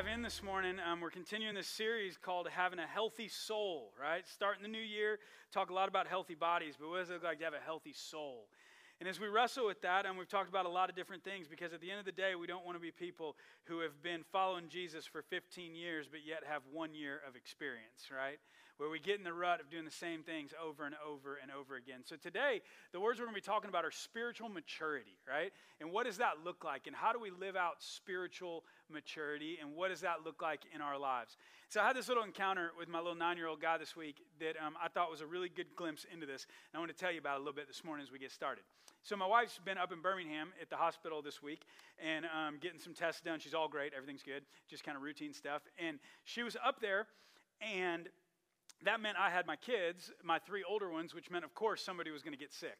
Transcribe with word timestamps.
dive 0.00 0.14
in 0.14 0.22
this 0.22 0.42
morning. 0.42 0.76
Um, 0.80 1.00
we're 1.00 1.10
continuing 1.10 1.54
this 1.54 1.66
series 1.66 2.16
called 2.16 2.48
Having 2.48 2.78
a 2.78 2.86
Healthy 2.86 3.28
Soul, 3.28 3.92
right? 4.00 4.26
Starting 4.26 4.62
the 4.62 4.68
new 4.68 4.78
year, 4.78 5.18
talk 5.52 5.68
a 5.68 5.74
lot 5.74 5.90
about 5.90 6.06
healthy 6.06 6.34
bodies, 6.34 6.74
but 6.80 6.88
what 6.88 7.00
does 7.00 7.10
it 7.10 7.14
look 7.14 7.24
like 7.24 7.38
to 7.40 7.44
have 7.44 7.52
a 7.52 7.60
healthy 7.62 7.92
soul? 7.92 8.46
And 8.98 9.08
as 9.08 9.20
we 9.20 9.28
wrestle 9.28 9.66
with 9.66 9.82
that, 9.82 10.06
and 10.06 10.16
we've 10.16 10.28
talked 10.28 10.48
about 10.48 10.64
a 10.64 10.70
lot 10.70 10.88
of 10.88 10.96
different 10.96 11.22
things, 11.22 11.48
because 11.48 11.74
at 11.74 11.82
the 11.82 11.90
end 11.90 12.00
of 12.00 12.06
the 12.06 12.12
day, 12.12 12.34
we 12.34 12.46
don't 12.46 12.64
want 12.64 12.78
to 12.78 12.80
be 12.80 12.90
people 12.90 13.36
who 13.64 13.80
have 13.80 14.02
been 14.02 14.22
following 14.32 14.70
Jesus 14.70 15.04
for 15.04 15.20
15 15.20 15.74
years, 15.74 16.06
but 16.10 16.20
yet 16.24 16.44
have 16.48 16.62
one 16.72 16.94
year 16.94 17.20
of 17.28 17.36
experience, 17.36 18.08
right? 18.10 18.38
Where 18.80 18.88
we 18.88 18.98
get 18.98 19.18
in 19.18 19.24
the 19.24 19.32
rut 19.32 19.60
of 19.60 19.68
doing 19.68 19.84
the 19.84 19.90
same 19.90 20.22
things 20.22 20.52
over 20.56 20.86
and 20.86 20.94
over 21.06 21.38
and 21.42 21.52
over 21.52 21.76
again. 21.76 22.00
So 22.02 22.16
today, 22.16 22.62
the 22.92 23.00
words 23.00 23.18
we're 23.18 23.26
going 23.26 23.34
to 23.34 23.42
be 23.42 23.44
talking 23.44 23.68
about 23.68 23.84
are 23.84 23.90
spiritual 23.90 24.48
maturity, 24.48 25.18
right? 25.28 25.52
And 25.82 25.92
what 25.92 26.06
does 26.06 26.16
that 26.16 26.36
look 26.46 26.64
like? 26.64 26.86
And 26.86 26.96
how 26.96 27.12
do 27.12 27.20
we 27.20 27.30
live 27.30 27.56
out 27.56 27.74
spiritual 27.80 28.64
maturity? 28.88 29.58
And 29.60 29.76
what 29.76 29.90
does 29.90 30.00
that 30.00 30.24
look 30.24 30.40
like 30.40 30.62
in 30.74 30.80
our 30.80 30.98
lives? 30.98 31.36
So 31.68 31.82
I 31.82 31.86
had 31.86 31.94
this 31.94 32.08
little 32.08 32.24
encounter 32.24 32.70
with 32.78 32.88
my 32.88 33.00
little 33.00 33.14
nine 33.14 33.36
year 33.36 33.48
old 33.48 33.60
guy 33.60 33.76
this 33.76 33.94
week 33.94 34.16
that 34.40 34.56
um, 34.64 34.72
I 34.82 34.88
thought 34.88 35.10
was 35.10 35.20
a 35.20 35.26
really 35.26 35.50
good 35.50 35.76
glimpse 35.76 36.06
into 36.10 36.24
this. 36.24 36.46
And 36.72 36.78
I 36.78 36.80
want 36.80 36.90
to 36.90 36.96
tell 36.96 37.12
you 37.12 37.18
about 37.18 37.36
a 37.36 37.40
little 37.40 37.52
bit 37.52 37.68
this 37.68 37.84
morning 37.84 38.02
as 38.02 38.10
we 38.10 38.18
get 38.18 38.32
started. 38.32 38.64
So 39.02 39.14
my 39.14 39.26
wife's 39.26 39.60
been 39.62 39.76
up 39.76 39.92
in 39.92 40.00
Birmingham 40.00 40.54
at 40.58 40.70
the 40.70 40.76
hospital 40.76 41.20
this 41.20 41.42
week 41.42 41.66
and 42.02 42.24
um, 42.24 42.56
getting 42.62 42.80
some 42.80 42.94
tests 42.94 43.20
done. 43.20 43.40
She's 43.40 43.52
all 43.52 43.68
great. 43.68 43.92
Everything's 43.94 44.22
good. 44.22 44.44
Just 44.70 44.84
kind 44.84 44.96
of 44.96 45.02
routine 45.02 45.34
stuff. 45.34 45.60
And 45.78 45.98
she 46.24 46.42
was 46.42 46.56
up 46.64 46.80
there 46.80 47.08
and 47.60 48.08
that 48.84 49.00
meant 49.00 49.16
I 49.18 49.30
had 49.30 49.46
my 49.46 49.56
kids, 49.56 50.12
my 50.22 50.38
three 50.38 50.64
older 50.68 50.90
ones, 50.90 51.14
which 51.14 51.30
meant, 51.30 51.44
of 51.44 51.54
course, 51.54 51.82
somebody 51.82 52.10
was 52.10 52.22
going 52.22 52.32
to 52.32 52.38
get 52.38 52.52
sick. 52.52 52.78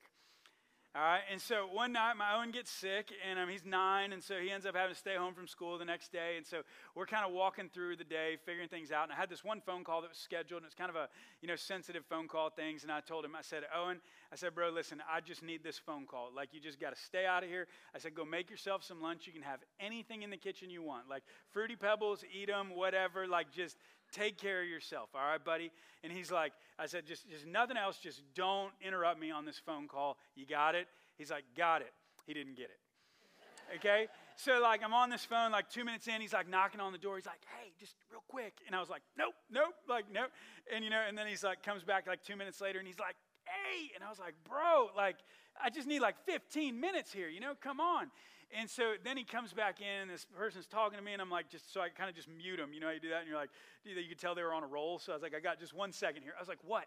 All 0.92 1.02
right, 1.02 1.20
and 1.30 1.40
so 1.40 1.68
one 1.72 1.92
night 1.92 2.14
my 2.14 2.34
Owen 2.34 2.50
gets 2.50 2.68
sick, 2.68 3.12
and 3.28 3.38
um, 3.38 3.48
he's 3.48 3.64
nine, 3.64 4.12
and 4.12 4.20
so 4.20 4.34
he 4.42 4.50
ends 4.50 4.66
up 4.66 4.74
having 4.74 4.92
to 4.92 4.98
stay 4.98 5.14
home 5.14 5.34
from 5.34 5.46
school 5.46 5.78
the 5.78 5.84
next 5.84 6.10
day. 6.10 6.34
And 6.36 6.44
so 6.44 6.62
we're 6.96 7.06
kind 7.06 7.24
of 7.24 7.30
walking 7.30 7.70
through 7.72 7.94
the 7.94 8.02
day, 8.02 8.38
figuring 8.44 8.68
things 8.68 8.90
out. 8.90 9.04
And 9.04 9.12
I 9.12 9.14
had 9.14 9.30
this 9.30 9.44
one 9.44 9.60
phone 9.60 9.84
call 9.84 10.00
that 10.00 10.10
was 10.10 10.18
scheduled, 10.18 10.62
and 10.62 10.66
it's 10.66 10.74
kind 10.74 10.90
of 10.90 10.96
a 10.96 11.08
you 11.42 11.46
know 11.46 11.54
sensitive 11.54 12.04
phone 12.06 12.26
call 12.26 12.50
things. 12.50 12.82
And 12.82 12.90
I 12.90 12.98
told 12.98 13.24
him, 13.24 13.36
I 13.36 13.42
said, 13.42 13.62
Owen, 13.72 14.00
I 14.32 14.34
said, 14.34 14.52
bro, 14.52 14.70
listen, 14.70 15.00
I 15.08 15.20
just 15.20 15.44
need 15.44 15.62
this 15.62 15.78
phone 15.78 16.06
call. 16.06 16.30
Like 16.34 16.48
you 16.50 16.58
just 16.58 16.80
got 16.80 16.92
to 16.92 17.00
stay 17.00 17.24
out 17.24 17.44
of 17.44 17.48
here. 17.48 17.68
I 17.94 17.98
said, 17.98 18.16
go 18.16 18.24
make 18.24 18.50
yourself 18.50 18.82
some 18.82 19.00
lunch. 19.00 19.28
You 19.28 19.32
can 19.32 19.42
have 19.42 19.60
anything 19.78 20.24
in 20.24 20.30
the 20.30 20.38
kitchen 20.38 20.70
you 20.70 20.82
want, 20.82 21.08
like 21.08 21.22
fruity 21.52 21.76
pebbles, 21.76 22.24
eat 22.36 22.48
them, 22.48 22.74
whatever. 22.74 23.28
Like 23.28 23.52
just 23.52 23.76
Take 24.12 24.38
care 24.38 24.62
of 24.62 24.68
yourself, 24.68 25.10
all 25.14 25.20
right, 25.20 25.42
buddy? 25.42 25.70
And 26.02 26.12
he's 26.12 26.30
like, 26.30 26.52
I 26.78 26.86
said, 26.86 27.06
just, 27.06 27.28
just 27.28 27.46
nothing 27.46 27.76
else. 27.76 27.98
Just 27.98 28.22
don't 28.34 28.72
interrupt 28.84 29.20
me 29.20 29.30
on 29.30 29.44
this 29.44 29.58
phone 29.58 29.86
call. 29.86 30.16
You 30.34 30.46
got 30.46 30.74
it? 30.74 30.88
He's 31.18 31.30
like, 31.30 31.44
got 31.56 31.82
it. 31.82 31.92
He 32.26 32.34
didn't 32.34 32.56
get 32.56 32.70
it. 32.70 33.76
Okay? 33.76 34.08
So, 34.36 34.60
like, 34.60 34.82
I'm 34.82 34.94
on 34.94 35.10
this 35.10 35.24
phone, 35.24 35.52
like, 35.52 35.68
two 35.68 35.84
minutes 35.84 36.08
in, 36.08 36.20
he's 36.20 36.32
like 36.32 36.48
knocking 36.48 36.80
on 36.80 36.92
the 36.92 36.98
door. 36.98 37.16
He's 37.16 37.26
like, 37.26 37.42
hey, 37.60 37.70
just 37.78 37.94
real 38.10 38.22
quick. 38.28 38.54
And 38.66 38.74
I 38.74 38.80
was 38.80 38.88
like, 38.88 39.02
nope, 39.16 39.34
nope, 39.50 39.74
like, 39.88 40.06
nope. 40.12 40.30
And, 40.74 40.82
you 40.82 40.90
know, 40.90 41.02
and 41.06 41.16
then 41.16 41.26
he's 41.26 41.44
like, 41.44 41.62
comes 41.62 41.84
back 41.84 42.06
like 42.06 42.22
two 42.22 42.36
minutes 42.36 42.60
later 42.60 42.78
and 42.78 42.88
he's 42.88 42.98
like, 42.98 43.16
hey. 43.44 43.90
And 43.94 44.02
I 44.02 44.08
was 44.08 44.18
like, 44.18 44.34
bro, 44.48 44.88
like, 44.96 45.16
I 45.62 45.70
just 45.70 45.86
need 45.86 46.00
like 46.00 46.16
15 46.24 46.78
minutes 46.78 47.12
here, 47.12 47.28
you 47.28 47.40
know, 47.40 47.52
come 47.60 47.80
on. 47.80 48.10
And 48.58 48.68
so 48.68 48.94
then 49.04 49.16
he 49.16 49.22
comes 49.22 49.52
back 49.52 49.80
in, 49.80 50.02
and 50.02 50.10
this 50.10 50.26
person's 50.36 50.66
talking 50.66 50.98
to 50.98 51.04
me, 51.04 51.12
and 51.12 51.22
I'm 51.22 51.30
like, 51.30 51.48
just 51.48 51.72
so 51.72 51.80
I 51.80 51.88
kind 51.88 52.10
of 52.10 52.16
just 52.16 52.28
mute 52.28 52.58
him. 52.58 52.72
You 52.72 52.80
know 52.80 52.86
how 52.86 52.92
you 52.92 53.00
do 53.00 53.10
that? 53.10 53.20
And 53.20 53.28
you're 53.28 53.38
like, 53.38 53.50
dude 53.84 53.96
you 53.96 54.08
could 54.08 54.18
tell 54.18 54.34
they 54.34 54.42
were 54.42 54.52
on 54.52 54.64
a 54.64 54.66
roll. 54.66 54.98
So 54.98 55.12
I 55.12 55.16
was 55.16 55.22
like, 55.22 55.34
I 55.34 55.40
got 55.40 55.60
just 55.60 55.72
one 55.72 55.92
second 55.92 56.22
here. 56.22 56.32
I 56.36 56.40
was 56.40 56.48
like, 56.48 56.58
what? 56.66 56.86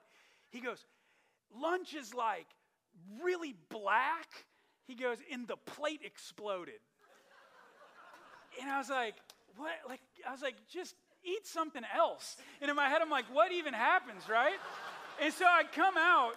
He 0.49 0.59
goes, 0.59 0.85
lunch 1.57 1.93
is 1.93 2.13
like 2.13 2.47
really 3.23 3.55
black. 3.69 4.27
He 4.85 4.95
goes, 4.95 5.17
and 5.31 5.47
the 5.47 5.55
plate 5.55 6.01
exploded. 6.03 6.81
and 8.61 8.69
I 8.69 8.77
was 8.77 8.89
like, 8.89 9.15
what? 9.55 9.71
Like, 9.87 10.01
I 10.27 10.31
was 10.31 10.41
like, 10.41 10.55
just 10.69 10.95
eat 11.23 11.47
something 11.47 11.83
else. 11.95 12.35
And 12.61 12.69
in 12.69 12.75
my 12.75 12.89
head, 12.89 13.01
I'm 13.01 13.09
like, 13.09 13.25
what 13.31 13.53
even 13.53 13.73
happens, 13.73 14.27
right? 14.29 14.57
And 15.21 15.33
so 15.33 15.45
I 15.45 15.63
come 15.63 15.95
out 15.97 16.33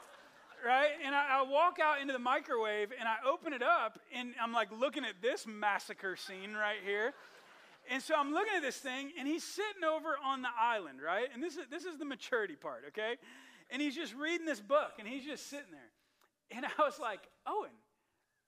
right? 0.66 0.91
And 1.04 1.15
I, 1.15 1.38
I, 1.38 1.43
walk 1.43 1.78
out 1.81 2.00
into 2.00 2.12
the 2.12 2.19
microwave 2.19 2.93
and 2.99 3.09
I 3.09 3.16
open 3.28 3.53
it 3.53 3.62
up 3.62 4.00
and 4.12 4.34
I'm 4.43 4.53
like 4.53 4.69
looking 4.77 5.04
at 5.04 5.22
this 5.22 5.47
massacre 5.47 6.16
scene 6.16 6.54
right 6.54 6.78
here. 6.84 7.15
And 7.88 8.03
so 8.03 8.15
I'm 8.16 8.32
looking 8.32 8.53
at 8.56 8.62
this 8.62 8.77
thing 8.77 9.12
and 9.16 9.28
he's 9.28 9.44
sitting 9.44 9.84
over 9.84 10.16
on 10.25 10.43
the 10.43 10.49
island, 10.59 10.99
right? 11.00 11.28
And 11.32 11.41
this 11.41 11.56
is, 11.56 11.66
this 11.71 11.84
is 11.84 11.99
the 11.99 12.04
maturity 12.04 12.56
part, 12.56 12.82
okay? 12.88 13.15
And 13.71 13.81
he's 13.81 13.94
just 13.94 14.12
reading 14.16 14.44
this 14.44 14.60
book 14.60 14.94
and 14.99 15.06
he's 15.06 15.25
just 15.25 15.49
sitting 15.49 15.71
there. 15.71 16.59
And 16.59 16.66
I 16.66 16.83
was 16.83 16.98
like, 16.98 17.21
Owen, 17.47 17.71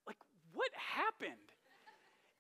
like, 0.07 0.19
what 0.53 0.71
happened? 0.75 1.33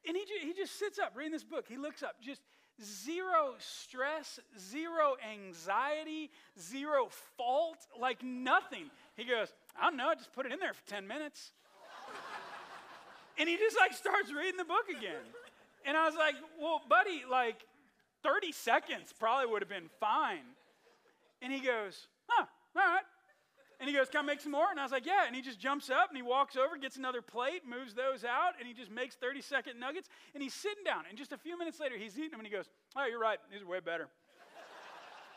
And 0.07 0.17
he, 0.17 0.25
he 0.45 0.55
just 0.55 0.77
sits 0.77 0.99
up 0.99 1.13
reading 1.15 1.33
this 1.33 1.45
book. 1.45 1.67
He 1.69 1.77
looks 1.77 2.03
up, 2.03 2.17
just 2.21 2.41
zero 2.83 3.55
stress, 3.59 4.39
zero 4.59 5.17
anxiety, 5.29 6.31
zero 6.61 7.09
fault, 7.37 7.79
like 7.99 8.23
nothing. 8.23 8.91
He 9.17 9.25
goes, 9.25 9.53
I 9.81 9.85
don't 9.85 9.97
know, 9.97 10.09
I 10.09 10.15
just 10.15 10.33
put 10.33 10.47
it 10.47 10.53
in 10.53 10.59
there 10.59 10.73
for 10.73 10.87
10 10.89 11.07
minutes. 11.07 11.53
and 13.39 13.49
he 13.49 13.57
just 13.57 13.77
like 13.77 13.93
starts 13.93 14.33
reading 14.33 14.57
the 14.57 14.65
book 14.65 14.89
again. 14.91 15.23
And 15.85 15.97
I 15.97 16.07
was 16.07 16.15
like, 16.15 16.35
well, 16.61 16.83
buddy, 16.89 17.23
like 17.31 17.65
30 18.23 18.53
seconds 18.53 19.13
probably 19.19 19.51
would 19.51 19.63
have 19.63 19.69
been 19.69 19.91
fine. 20.01 20.45
And 21.41 21.53
he 21.53 21.61
goes, 21.61 22.09
huh, 22.29 22.47
all 22.77 22.83
right. 22.83 23.05
And 23.81 23.89
he 23.89 23.95
goes, 23.95 24.09
Can 24.09 24.21
I 24.21 24.23
make 24.25 24.41
some 24.41 24.53
more? 24.53 24.71
And 24.71 24.81
I 24.81 24.83
was 24.83 24.93
like, 24.93 25.07
Yeah. 25.07 25.27
And 25.27 25.37
he 25.37 25.43
just 25.43 25.61
jumps 25.61 25.89
up 25.91 26.09
and 26.09 26.17
he 26.17 26.23
walks 26.23 26.57
over, 26.57 26.77
gets 26.77 26.97
another 26.97 27.23
plate, 27.23 27.63
moves 27.67 27.95
those 27.95 28.25
out, 28.25 28.55
and 28.59 28.67
he 28.67 28.75
just 28.75 28.91
makes 28.91 29.15
30 29.15 29.41
second 29.41 29.79
nuggets. 29.79 30.09
And 30.35 30.43
he's 30.43 30.55
sitting 30.55 30.85
down. 30.85 31.05
And 31.09 31.17
just 31.17 31.33
a 31.33 31.39
few 31.39 31.59
minutes 31.59 31.79
later, 31.79 31.97
he's 31.97 32.19
eating 32.19 32.33
them 32.33 32.41
and 32.41 32.47
he 32.47 32.53
goes, 32.53 32.69
Oh, 32.97 33.07
you're 33.07 33.21
right. 33.21 33.39
These 33.53 33.63
are 33.63 33.67
way 33.67 33.81
better. 33.81 34.09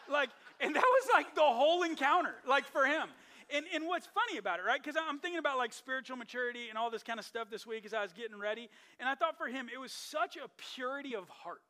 like, 0.09 0.29
and 0.59 0.75
that 0.75 0.83
was 0.83 1.09
like 1.13 1.35
the 1.35 1.41
whole 1.41 1.83
encounter, 1.83 2.33
like 2.47 2.65
for 2.65 2.85
him. 2.85 3.09
And, 3.53 3.65
and 3.73 3.85
what's 3.85 4.07
funny 4.07 4.37
about 4.37 4.59
it, 4.59 4.63
right? 4.63 4.81
Because 4.81 4.99
I'm 5.01 5.19
thinking 5.19 5.39
about 5.39 5.57
like 5.57 5.73
spiritual 5.73 6.17
maturity 6.17 6.69
and 6.69 6.77
all 6.77 6.89
this 6.89 7.03
kind 7.03 7.19
of 7.19 7.25
stuff 7.25 7.49
this 7.49 7.67
week 7.67 7.85
as 7.85 7.93
I 7.93 8.01
was 8.01 8.13
getting 8.13 8.37
ready. 8.37 8.69
And 8.99 9.09
I 9.09 9.15
thought 9.15 9.37
for 9.37 9.47
him, 9.47 9.67
it 9.73 9.79
was 9.79 9.91
such 9.91 10.37
a 10.37 10.47
purity 10.75 11.15
of 11.15 11.27
heart 11.29 11.61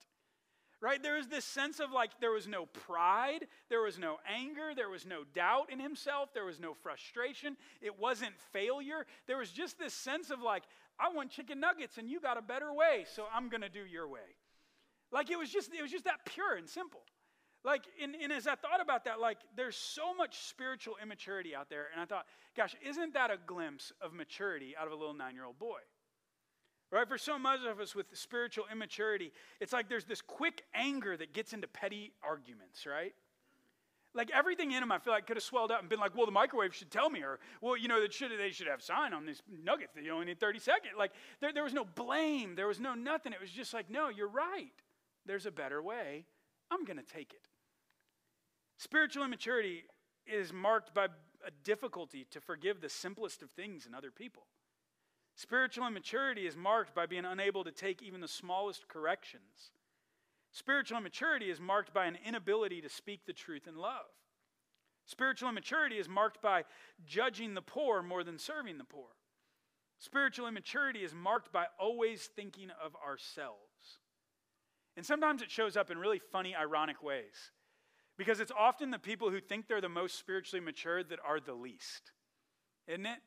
right? 0.81 1.01
There 1.01 1.15
was 1.15 1.27
this 1.27 1.45
sense 1.45 1.79
of 1.79 1.91
like 1.91 2.19
there 2.19 2.31
was 2.31 2.47
no 2.47 2.65
pride, 2.65 3.45
there 3.69 3.81
was 3.81 3.99
no 3.99 4.17
anger, 4.27 4.71
there 4.75 4.89
was 4.89 5.05
no 5.05 5.23
doubt 5.35 5.71
in 5.71 5.79
himself, 5.79 6.33
there 6.33 6.45
was 6.45 6.59
no 6.59 6.73
frustration, 6.73 7.55
it 7.81 7.97
wasn't 7.97 8.33
failure. 8.51 9.05
There 9.27 9.37
was 9.37 9.51
just 9.51 9.77
this 9.77 9.93
sense 9.93 10.31
of 10.31 10.41
like, 10.41 10.63
I 10.99 11.13
want 11.13 11.29
chicken 11.29 11.59
nuggets 11.59 11.97
and 11.97 12.09
you 12.09 12.19
got 12.19 12.37
a 12.37 12.41
better 12.41 12.73
way, 12.73 13.05
so 13.15 13.25
I'm 13.33 13.47
gonna 13.47 13.69
do 13.69 13.85
your 13.85 14.07
way. 14.07 14.35
Like 15.11 15.29
it 15.29 15.37
was 15.37 15.49
just 15.49 15.71
it 15.73 15.81
was 15.81 15.91
just 15.91 16.05
that 16.05 16.25
pure 16.25 16.55
and 16.55 16.67
simple. 16.67 17.01
Like, 17.63 17.83
and, 18.01 18.15
and 18.15 18.31
as 18.31 18.47
I 18.47 18.55
thought 18.55 18.81
about 18.81 19.05
that, 19.05 19.19
like, 19.19 19.37
there's 19.55 19.75
so 19.75 20.15
much 20.15 20.39
spiritual 20.39 20.95
immaturity 21.01 21.55
out 21.55 21.69
there. 21.69 21.87
And 21.91 22.01
I 22.01 22.05
thought, 22.05 22.25
gosh, 22.57 22.75
isn't 22.87 23.13
that 23.13 23.29
a 23.29 23.37
glimpse 23.45 23.93
of 24.01 24.13
maturity 24.13 24.75
out 24.79 24.87
of 24.87 24.93
a 24.93 24.95
little 24.95 25.13
nine 25.13 25.35
year 25.35 25.45
old 25.45 25.59
boy? 25.59 25.79
Right? 26.91 27.07
For 27.07 27.17
so 27.17 27.37
much 27.37 27.59
of 27.65 27.79
us 27.79 27.95
with 27.95 28.07
spiritual 28.13 28.65
immaturity, 28.71 29.31
it's 29.59 29.71
like 29.71 29.87
there's 29.87 30.05
this 30.05 30.21
quick 30.21 30.63
anger 30.73 31.15
that 31.15 31.33
gets 31.33 31.53
into 31.53 31.67
petty 31.67 32.11
arguments, 32.23 32.85
right? 32.85 33.13
Like 34.13 34.29
everything 34.33 34.71
in 34.71 34.83
him, 34.83 34.91
I 34.91 34.99
feel 34.99 35.13
like 35.13 35.25
could 35.25 35.37
have 35.37 35.43
swelled 35.43 35.71
up 35.71 35.79
and 35.79 35.87
been 35.87 35.99
like, 35.99 36.17
well, 36.17 36.25
the 36.25 36.33
microwave 36.33 36.75
should 36.75 36.91
tell 36.91 37.09
me, 37.09 37.21
or 37.21 37.39
well, 37.61 37.77
you 37.77 37.87
know, 37.87 38.01
that 38.01 38.11
should 38.11 38.31
they 38.37 38.51
should 38.51 38.67
have 38.67 38.81
sign 38.81 39.13
on 39.13 39.25
this 39.25 39.41
nugget. 39.63 39.89
that 39.95 40.03
you 40.03 40.11
only 40.11 40.25
need 40.25 40.39
30 40.39 40.59
seconds. 40.59 40.93
Like 40.97 41.11
there, 41.39 41.53
there 41.53 41.63
was 41.63 41.73
no 41.73 41.85
blame, 41.85 42.55
there 42.55 42.67
was 42.67 42.79
no 42.79 42.93
nothing. 42.93 43.31
It 43.31 43.39
was 43.39 43.51
just 43.51 43.73
like, 43.73 43.89
no, 43.89 44.09
you're 44.09 44.27
right. 44.27 44.73
There's 45.25 45.45
a 45.45 45.51
better 45.51 45.81
way. 45.81 46.25
I'm 46.69 46.83
gonna 46.83 47.03
take 47.03 47.31
it. 47.31 47.47
Spiritual 48.81 49.23
immaturity 49.23 49.83
is 50.25 50.51
marked 50.51 50.91
by 50.91 51.05
a 51.45 51.51
difficulty 51.63 52.25
to 52.31 52.41
forgive 52.41 52.81
the 52.81 52.89
simplest 52.89 53.43
of 53.43 53.51
things 53.51 53.85
in 53.85 53.93
other 53.93 54.09
people. 54.09 54.47
Spiritual 55.35 55.85
immaturity 55.85 56.47
is 56.47 56.57
marked 56.57 56.95
by 56.95 57.05
being 57.05 57.23
unable 57.23 57.63
to 57.63 57.71
take 57.71 58.01
even 58.01 58.21
the 58.21 58.27
smallest 58.27 58.87
corrections. 58.87 59.69
Spiritual 60.51 60.97
immaturity 60.97 61.51
is 61.51 61.59
marked 61.59 61.93
by 61.93 62.07
an 62.07 62.17
inability 62.25 62.81
to 62.81 62.89
speak 62.89 63.27
the 63.27 63.33
truth 63.33 63.67
in 63.67 63.75
love. 63.75 64.09
Spiritual 65.05 65.49
immaturity 65.49 65.99
is 65.99 66.09
marked 66.09 66.41
by 66.41 66.63
judging 67.05 67.53
the 67.53 67.61
poor 67.61 68.01
more 68.01 68.23
than 68.23 68.39
serving 68.39 68.79
the 68.79 68.83
poor. 68.83 69.09
Spiritual 69.99 70.47
immaturity 70.47 71.03
is 71.03 71.13
marked 71.13 71.53
by 71.53 71.65
always 71.79 72.31
thinking 72.35 72.71
of 72.83 72.95
ourselves. 72.95 73.99
And 74.97 75.05
sometimes 75.05 75.43
it 75.43 75.51
shows 75.51 75.77
up 75.77 75.91
in 75.91 75.99
really 75.99 76.19
funny, 76.31 76.55
ironic 76.55 77.03
ways. 77.03 77.51
Because 78.21 78.39
it's 78.39 78.51
often 78.55 78.91
the 78.91 78.99
people 78.99 79.31
who 79.31 79.41
think 79.41 79.67
they're 79.67 79.81
the 79.81 79.89
most 79.89 80.19
spiritually 80.19 80.63
mature 80.63 81.03
that 81.03 81.17
are 81.27 81.39
the 81.39 81.55
least. 81.55 82.11
Isn't 82.87 83.07
it? 83.07 83.17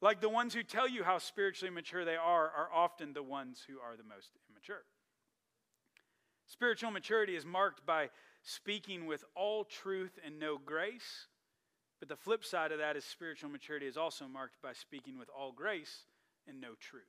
Like 0.00 0.20
the 0.20 0.28
ones 0.28 0.54
who 0.54 0.62
tell 0.62 0.88
you 0.88 1.02
how 1.02 1.18
spiritually 1.18 1.74
mature 1.74 2.04
they 2.04 2.14
are 2.14 2.44
are 2.44 2.68
often 2.72 3.14
the 3.14 3.22
ones 3.24 3.64
who 3.66 3.80
are 3.80 3.96
the 3.96 4.04
most 4.04 4.30
immature. 4.48 4.84
Spiritual 6.46 6.92
maturity 6.92 7.34
is 7.34 7.44
marked 7.44 7.84
by 7.84 8.10
speaking 8.44 9.08
with 9.08 9.24
all 9.34 9.64
truth 9.64 10.20
and 10.24 10.38
no 10.38 10.56
grace. 10.56 11.26
But 11.98 12.08
the 12.08 12.14
flip 12.14 12.44
side 12.44 12.70
of 12.70 12.78
that 12.78 12.96
is 12.96 13.04
spiritual 13.04 13.50
maturity 13.50 13.88
is 13.88 13.96
also 13.96 14.28
marked 14.28 14.62
by 14.62 14.72
speaking 14.72 15.18
with 15.18 15.28
all 15.36 15.50
grace 15.50 16.04
and 16.46 16.60
no 16.60 16.74
truth. 16.78 17.02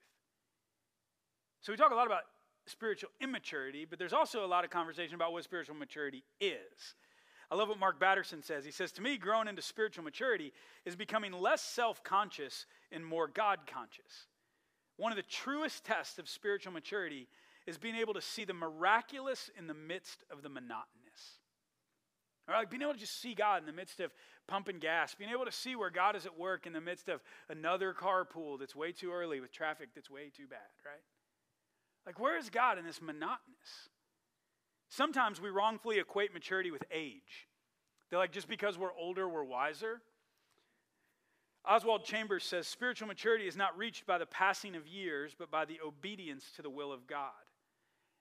So 1.62 1.72
we 1.72 1.78
talk 1.78 1.92
a 1.92 1.96
lot 1.96 2.08
about 2.08 2.24
spiritual 2.66 3.12
immaturity, 3.22 3.86
but 3.86 4.00
there's 4.00 4.14
also 4.14 4.44
a 4.44 4.48
lot 4.48 4.64
of 4.64 4.72
conversation 4.72 5.14
about 5.14 5.32
what 5.32 5.44
spiritual 5.44 5.75
maturity 5.75 6.24
is. 6.42 6.96
I 7.51 7.56
love 7.56 7.69
what 7.69 7.80
Mark 7.80 8.00
Batterson 8.00 8.44
says. 8.44 8.63
He 8.63 8.72
says, 8.72 8.92
To 8.94 9.01
me, 9.01 9.18
growing 9.18 9.48
into 9.48 9.62
spiritual 9.62 10.04
maturity 10.04 10.54
is 10.86 10.96
becoming 10.96 11.31
less 11.31 11.62
self 11.62 12.04
conscious 12.04 12.66
and 12.92 13.04
more 13.04 13.28
God 13.28 13.60
conscious. 13.66 14.28
One 14.98 15.12
of 15.12 15.16
the 15.16 15.24
truest 15.24 15.84
tests 15.86 16.19
of 16.19 16.30
spiritual 16.30 16.74
maturity 16.74 17.28
is 17.66 17.78
being 17.78 17.96
able 17.96 18.13
to 18.13 18.22
see 18.22 18.46
the 18.46 18.54
miraculous 18.54 19.50
in 19.57 19.68
the 19.68 19.74
midst 19.74 20.24
of 20.31 20.42
the 20.42 20.50
monotonous. 20.50 21.40
All 22.48 22.56
right, 22.56 22.69
being 22.69 22.81
able 22.81 22.94
to 22.94 23.00
just 23.00 23.22
see 23.22 23.36
God 23.36 23.62
in 23.62 23.68
the 23.68 23.74
midst 23.74 24.00
of 24.00 24.12
pumping 24.48 24.80
gas, 24.80 25.13
being 25.13 25.30
able 25.30 25.46
to 25.46 25.51
see 25.51 25.75
where 25.75 25.92
God 25.92 26.16
is 26.16 26.25
at 26.25 26.38
work 26.38 26.66
in 26.66 26.74
the 26.74 26.81
midst 26.81 27.07
of 27.07 27.22
another 27.48 27.94
carpool 27.94 28.60
that's 28.60 28.75
way 28.75 28.92
too 28.92 29.12
early 29.12 29.40
with 29.40 29.51
traffic 29.51 29.90
that's 29.94 30.10
way 30.10 30.31
too 30.36 30.48
bad, 30.48 30.60
right? 30.84 31.04
Like, 32.07 32.19
where 32.19 32.38
is 32.38 32.50
God 32.50 32.80
in 32.80 32.86
this 32.86 33.01
monotonous? 33.01 33.90
Sometimes 34.89 35.39
we 35.39 35.50
wrongfully 35.50 36.00
equate 36.00 36.33
maturity 36.33 36.71
with 36.71 36.83
age. 36.91 37.47
They're 38.09 38.19
like, 38.19 38.31
just 38.31 38.47
because 38.47 38.77
we're 38.77 38.94
older, 38.94 39.30
we're 39.30 39.44
wiser. 39.44 40.01
Oswald 41.63 42.06
Chambers 42.06 42.44
says 42.44 42.68
spiritual 42.68 43.07
maturity 43.07 43.47
is 43.47 43.56
not 43.56 43.77
reached 43.77 44.07
by 44.07 44.18
the 44.18 44.25
passing 44.25 44.75
of 44.75 44.88
years, 44.88 45.36
but 45.38 45.51
by 45.51 45.65
the 45.65 45.80
obedience 45.86 46.45
to 46.56 46.63
the 46.63 46.69
will 46.69 46.91
of 46.91 47.06
God. 47.06 47.30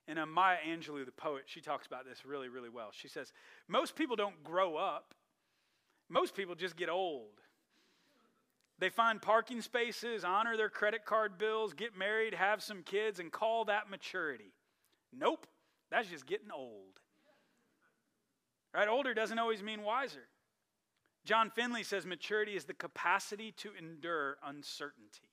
And 0.07 0.19
Maya 0.31 0.57
Angelou, 0.67 1.05
the 1.05 1.13
poet, 1.13 1.45
she 1.47 1.61
talks 1.61 1.87
about 1.87 2.07
this 2.07 2.25
really, 2.25 2.49
really 2.49 2.71
well. 2.71 2.89
She 2.93 3.09
says, 3.09 3.33
Most 3.69 3.95
people 3.95 4.17
don't 4.17 4.43
grow 4.43 4.77
up, 4.77 5.15
most 6.09 6.35
people 6.35 6.55
just 6.55 6.77
get 6.77 6.89
old. 6.89 7.41
They 8.79 8.91
find 8.91 9.21
parking 9.21 9.61
spaces, 9.61 10.25
honor 10.25 10.57
their 10.57 10.71
credit 10.71 11.05
card 11.05 11.37
bills, 11.37 11.75
get 11.75 11.97
married, 11.97 12.33
have 12.35 12.63
some 12.63 12.83
kids, 12.83 13.19
and 13.19 13.33
call 13.33 13.65
that 13.67 13.91
maturity. 13.91 14.53
Nope, 15.13 15.47
that's 15.91 16.09
just 16.09 16.27
getting 16.27 16.51
old. 16.51 17.01
Right? 18.75 18.89
Older 18.89 19.15
doesn't 19.15 19.39
always 19.39 19.63
mean 19.63 19.83
wiser. 19.83 20.29
John 21.25 21.51
Finley 21.51 21.83
says 21.83 22.07
maturity 22.07 22.57
is 22.57 22.65
the 22.65 22.75
capacity 22.75 23.53
to 23.53 23.71
endure 23.79 24.37
uncertainty. 24.45 25.29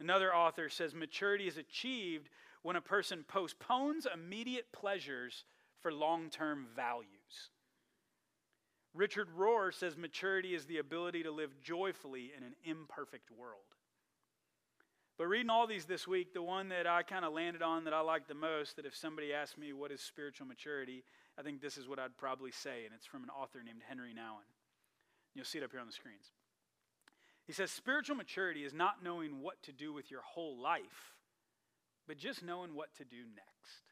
Another 0.00 0.34
author 0.34 0.68
says 0.68 0.94
maturity 0.94 1.46
is 1.46 1.56
achieved 1.56 2.28
when 2.62 2.76
a 2.76 2.80
person 2.80 3.24
postpones 3.26 4.06
immediate 4.12 4.66
pleasures 4.72 5.44
for 5.80 5.92
long 5.92 6.30
term 6.30 6.66
values. 6.74 7.50
Richard 8.94 9.28
Rohr 9.36 9.74
says 9.74 9.96
maturity 9.96 10.54
is 10.54 10.66
the 10.66 10.78
ability 10.78 11.24
to 11.24 11.30
live 11.30 11.60
joyfully 11.60 12.32
in 12.36 12.44
an 12.44 12.54
imperfect 12.64 13.30
world. 13.30 13.74
But 15.16 15.28
reading 15.28 15.50
all 15.50 15.66
these 15.66 15.84
this 15.84 16.08
week, 16.08 16.34
the 16.34 16.42
one 16.42 16.68
that 16.70 16.86
I 16.86 17.02
kind 17.04 17.24
of 17.24 17.32
landed 17.32 17.62
on 17.62 17.84
that 17.84 17.94
I 17.94 18.00
like 18.00 18.26
the 18.26 18.34
most, 18.34 18.76
that 18.76 18.86
if 18.86 18.96
somebody 18.96 19.32
asked 19.32 19.56
me 19.56 19.72
what 19.72 19.92
is 19.92 20.00
spiritual 20.00 20.46
maturity, 20.46 21.04
I 21.38 21.42
think 21.42 21.60
this 21.60 21.78
is 21.78 21.86
what 21.86 22.00
I'd 22.00 22.16
probably 22.16 22.50
say, 22.50 22.84
and 22.84 22.94
it's 22.94 23.06
from 23.06 23.22
an 23.22 23.30
author 23.30 23.62
named 23.64 23.82
Henri 23.88 24.12
Nouwen. 24.12 24.48
You'll 25.34 25.44
see 25.44 25.58
it 25.58 25.64
up 25.64 25.70
here 25.70 25.80
on 25.80 25.86
the 25.86 25.92
screens. 25.92 26.32
He 27.46 27.52
says, 27.52 27.70
Spiritual 27.70 28.16
maturity 28.16 28.64
is 28.64 28.74
not 28.74 29.04
knowing 29.04 29.40
what 29.40 29.62
to 29.64 29.72
do 29.72 29.92
with 29.92 30.10
your 30.10 30.22
whole 30.22 30.60
life, 30.60 31.14
but 32.08 32.18
just 32.18 32.42
knowing 32.42 32.74
what 32.74 32.94
to 32.96 33.04
do 33.04 33.18
next. 33.18 33.82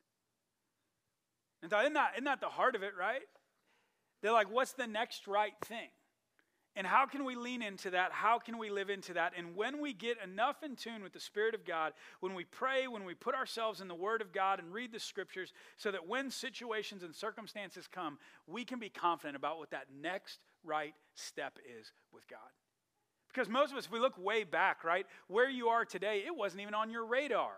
And 1.62 1.70
so, 1.70 1.80
isn't 1.80 1.92
that, 1.92 2.12
isn't 2.14 2.24
that 2.24 2.40
the 2.40 2.48
heart 2.48 2.74
of 2.74 2.82
it, 2.82 2.94
right? 2.98 3.22
They're 4.22 4.32
like, 4.32 4.50
what's 4.50 4.72
the 4.72 4.86
next 4.86 5.28
right 5.28 5.54
thing? 5.64 5.88
And 6.74 6.86
how 6.86 7.04
can 7.04 7.24
we 7.24 7.34
lean 7.34 7.60
into 7.60 7.90
that? 7.90 8.12
How 8.12 8.38
can 8.38 8.56
we 8.56 8.70
live 8.70 8.88
into 8.88 9.12
that? 9.14 9.34
And 9.36 9.54
when 9.54 9.80
we 9.80 9.92
get 9.92 10.16
enough 10.22 10.62
in 10.62 10.74
tune 10.74 11.02
with 11.02 11.12
the 11.12 11.20
Spirit 11.20 11.54
of 11.54 11.66
God, 11.66 11.92
when 12.20 12.34
we 12.34 12.44
pray, 12.44 12.86
when 12.86 13.04
we 13.04 13.14
put 13.14 13.34
ourselves 13.34 13.82
in 13.82 13.88
the 13.88 13.94
Word 13.94 14.22
of 14.22 14.32
God 14.32 14.58
and 14.58 14.72
read 14.72 14.90
the 14.90 14.98
Scriptures, 14.98 15.52
so 15.76 15.90
that 15.90 16.08
when 16.08 16.30
situations 16.30 17.02
and 17.02 17.14
circumstances 17.14 17.86
come, 17.86 18.18
we 18.46 18.64
can 18.64 18.78
be 18.78 18.88
confident 18.88 19.36
about 19.36 19.58
what 19.58 19.70
that 19.70 19.88
next 20.00 20.38
right 20.64 20.94
step 21.14 21.58
is 21.78 21.92
with 22.12 22.26
God. 22.26 22.38
Because 23.28 23.48
most 23.48 23.72
of 23.72 23.78
us, 23.78 23.86
if 23.86 23.92
we 23.92 23.98
look 23.98 24.16
way 24.18 24.44
back, 24.44 24.82
right, 24.82 25.06
where 25.28 25.50
you 25.50 25.68
are 25.68 25.84
today, 25.84 26.22
it 26.26 26.34
wasn't 26.34 26.62
even 26.62 26.74
on 26.74 26.90
your 26.90 27.04
radar. 27.04 27.52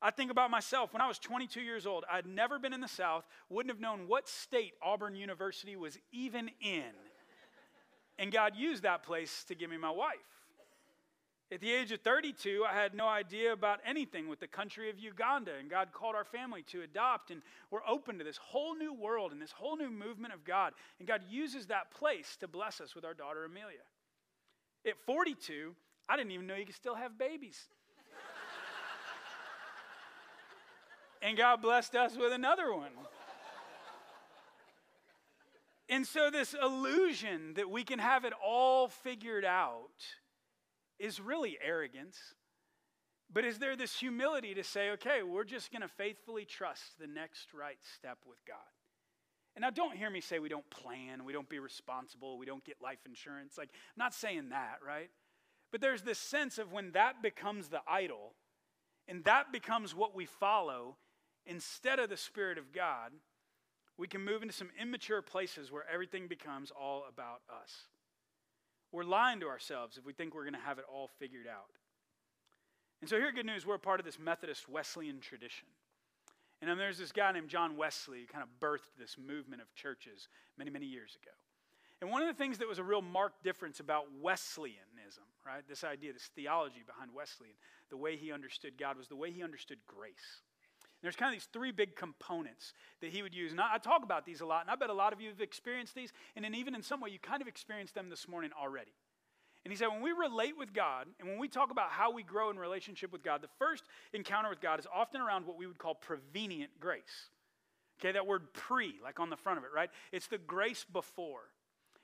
I 0.00 0.10
think 0.10 0.30
about 0.30 0.50
myself 0.50 0.92
when 0.92 1.02
I 1.02 1.08
was 1.08 1.18
22 1.18 1.60
years 1.60 1.86
old, 1.86 2.04
I'd 2.10 2.26
never 2.26 2.58
been 2.58 2.72
in 2.72 2.80
the 2.80 2.88
South, 2.88 3.24
wouldn't 3.48 3.72
have 3.72 3.80
known 3.80 4.06
what 4.06 4.28
state 4.28 4.74
Auburn 4.82 5.16
University 5.16 5.74
was 5.74 5.98
even 6.12 6.50
in. 6.60 6.92
And 8.18 8.32
God 8.32 8.56
used 8.56 8.82
that 8.82 9.02
place 9.02 9.44
to 9.44 9.54
give 9.54 9.70
me 9.70 9.76
my 9.76 9.90
wife. 9.90 10.16
At 11.50 11.60
the 11.60 11.72
age 11.72 11.92
of 11.92 12.02
32, 12.02 12.62
I 12.68 12.74
had 12.74 12.94
no 12.94 13.08
idea 13.08 13.54
about 13.54 13.80
anything 13.86 14.28
with 14.28 14.38
the 14.38 14.46
country 14.46 14.90
of 14.90 14.98
Uganda, 14.98 15.52
and 15.58 15.70
God 15.70 15.92
called 15.92 16.14
our 16.14 16.24
family 16.24 16.62
to 16.64 16.82
adopt, 16.82 17.30
and 17.30 17.40
we're 17.70 17.86
open 17.88 18.18
to 18.18 18.24
this 18.24 18.36
whole 18.36 18.76
new 18.76 18.92
world 18.92 19.32
and 19.32 19.40
this 19.40 19.52
whole 19.52 19.74
new 19.74 19.88
movement 19.88 20.34
of 20.34 20.44
God. 20.44 20.74
And 20.98 21.08
God 21.08 21.22
uses 21.30 21.66
that 21.66 21.90
place 21.90 22.36
to 22.40 22.48
bless 22.48 22.82
us 22.82 22.94
with 22.94 23.06
our 23.06 23.14
daughter 23.14 23.46
Amelia. 23.46 23.78
At 24.86 24.98
42, 25.06 25.74
I 26.06 26.18
didn't 26.18 26.32
even 26.32 26.46
know 26.46 26.54
you 26.54 26.66
could 26.66 26.74
still 26.74 26.96
have 26.96 27.16
babies. 27.16 27.58
and 31.22 31.34
God 31.34 31.62
blessed 31.62 31.94
us 31.94 32.14
with 32.14 32.32
another 32.32 32.74
one. 32.74 32.92
And 35.88 36.06
so, 36.06 36.30
this 36.30 36.54
illusion 36.54 37.54
that 37.54 37.70
we 37.70 37.82
can 37.82 37.98
have 37.98 38.24
it 38.24 38.34
all 38.44 38.88
figured 38.88 39.44
out 39.44 39.88
is 40.98 41.20
really 41.20 41.56
arrogance. 41.62 42.18
But 43.32 43.44
is 43.44 43.58
there 43.58 43.76
this 43.76 43.98
humility 43.98 44.54
to 44.54 44.64
say, 44.64 44.90
okay, 44.90 45.22
we're 45.22 45.44
just 45.44 45.70
going 45.70 45.82
to 45.82 45.88
faithfully 45.88 46.44
trust 46.44 46.98
the 46.98 47.06
next 47.06 47.52
right 47.52 47.78
step 47.96 48.18
with 48.26 48.38
God? 48.46 48.56
And 49.54 49.62
now, 49.62 49.70
don't 49.70 49.96
hear 49.96 50.10
me 50.10 50.20
say 50.20 50.38
we 50.38 50.48
don't 50.48 50.68
plan, 50.70 51.24
we 51.24 51.32
don't 51.32 51.48
be 51.48 51.58
responsible, 51.58 52.38
we 52.38 52.46
don't 52.46 52.64
get 52.64 52.76
life 52.82 53.00
insurance. 53.06 53.56
Like, 53.58 53.70
I'm 53.72 54.04
not 54.04 54.14
saying 54.14 54.50
that, 54.50 54.78
right? 54.86 55.10
But 55.72 55.80
there's 55.80 56.02
this 56.02 56.18
sense 56.18 56.58
of 56.58 56.72
when 56.72 56.92
that 56.92 57.22
becomes 57.22 57.68
the 57.68 57.80
idol 57.88 58.34
and 59.08 59.24
that 59.24 59.52
becomes 59.52 59.94
what 59.94 60.14
we 60.14 60.26
follow 60.26 60.96
instead 61.46 61.98
of 61.98 62.10
the 62.10 62.16
Spirit 62.16 62.58
of 62.58 62.72
God, 62.72 63.12
we 63.98 64.06
can 64.06 64.24
move 64.24 64.42
into 64.42 64.54
some 64.54 64.70
immature 64.80 65.20
places 65.20 65.72
where 65.72 65.84
everything 65.92 66.28
becomes 66.28 66.70
all 66.70 67.04
about 67.08 67.40
us. 67.50 67.82
We're 68.92 69.02
lying 69.02 69.40
to 69.40 69.48
ourselves 69.48 69.98
if 69.98 70.06
we 70.06 70.12
think 70.12 70.34
we're 70.34 70.44
going 70.44 70.54
to 70.54 70.60
have 70.60 70.78
it 70.78 70.84
all 70.90 71.10
figured 71.18 71.46
out. 71.46 71.76
And 73.00 73.10
so, 73.10 73.16
here, 73.16 73.32
good 73.32 73.46
news 73.46 73.66
we're 73.66 73.78
part 73.78 74.00
of 74.00 74.06
this 74.06 74.18
Methodist 74.18 74.68
Wesleyan 74.68 75.20
tradition. 75.20 75.68
And 76.60 76.70
then 76.70 76.78
there's 76.78 76.98
this 76.98 77.12
guy 77.12 77.30
named 77.32 77.48
John 77.48 77.76
Wesley 77.76 78.20
who 78.20 78.26
kind 78.26 78.42
of 78.42 78.48
birthed 78.60 78.96
this 78.98 79.16
movement 79.18 79.62
of 79.62 79.72
churches 79.74 80.28
many, 80.56 80.70
many 80.70 80.86
years 80.86 81.16
ago. 81.22 81.30
And 82.00 82.10
one 82.10 82.22
of 82.22 82.28
the 82.28 82.34
things 82.34 82.58
that 82.58 82.68
was 82.68 82.78
a 82.78 82.84
real 82.84 83.02
marked 83.02 83.42
difference 83.42 83.80
about 83.80 84.06
Wesleyanism, 84.20 85.24
right, 85.44 85.62
this 85.68 85.84
idea, 85.84 86.12
this 86.12 86.30
theology 86.34 86.82
behind 86.86 87.10
Wesleyan, 87.14 87.54
the 87.90 87.96
way 87.96 88.16
he 88.16 88.32
understood 88.32 88.78
God 88.78 88.96
was 88.96 89.08
the 89.08 89.16
way 89.16 89.30
he 89.30 89.42
understood 89.42 89.78
grace. 89.86 90.42
There's 91.02 91.16
kind 91.16 91.32
of 91.32 91.40
these 91.40 91.48
three 91.52 91.70
big 91.70 91.94
components 91.94 92.72
that 93.00 93.10
he 93.10 93.22
would 93.22 93.34
use. 93.34 93.52
And 93.52 93.60
I, 93.60 93.74
I, 93.74 93.78
talk 93.78 94.02
about 94.02 94.26
these 94.26 94.40
a 94.40 94.46
lot, 94.46 94.62
and 94.62 94.70
I 94.70 94.74
bet 94.74 94.90
a 94.90 94.94
lot 94.94 95.12
of 95.12 95.20
you 95.20 95.28
have 95.28 95.40
experienced 95.40 95.94
these, 95.94 96.12
and 96.34 96.44
then 96.44 96.54
even 96.54 96.74
in 96.74 96.82
some 96.82 97.00
way, 97.00 97.10
you 97.10 97.18
kind 97.18 97.40
of 97.40 97.48
experienced 97.48 97.94
them 97.94 98.10
this 98.10 98.26
morning 98.26 98.50
already. 98.60 98.92
And 99.64 99.72
he 99.72 99.76
said, 99.76 99.88
when 99.88 100.02
we 100.02 100.12
relate 100.12 100.56
with 100.56 100.72
God, 100.72 101.06
and 101.20 101.28
when 101.28 101.38
we 101.38 101.48
talk 101.48 101.70
about 101.70 101.90
how 101.90 102.10
we 102.10 102.22
grow 102.22 102.50
in 102.50 102.58
relationship 102.58 103.12
with 103.12 103.22
God, 103.22 103.42
the 103.42 103.48
first 103.58 103.84
encounter 104.12 104.48
with 104.48 104.60
God 104.60 104.80
is 104.80 104.86
often 104.92 105.20
around 105.20 105.46
what 105.46 105.58
we 105.58 105.66
would 105.66 105.78
call 105.78 105.94
prevenient 105.94 106.70
grace. 106.80 107.30
Okay, 108.00 108.12
that 108.12 108.26
word 108.26 108.52
pre, 108.52 108.94
like 109.02 109.20
on 109.20 109.30
the 109.30 109.36
front 109.36 109.58
of 109.58 109.64
it, 109.64 109.70
right? 109.74 109.90
It's 110.12 110.28
the 110.28 110.38
grace 110.38 110.84
before. 110.90 111.42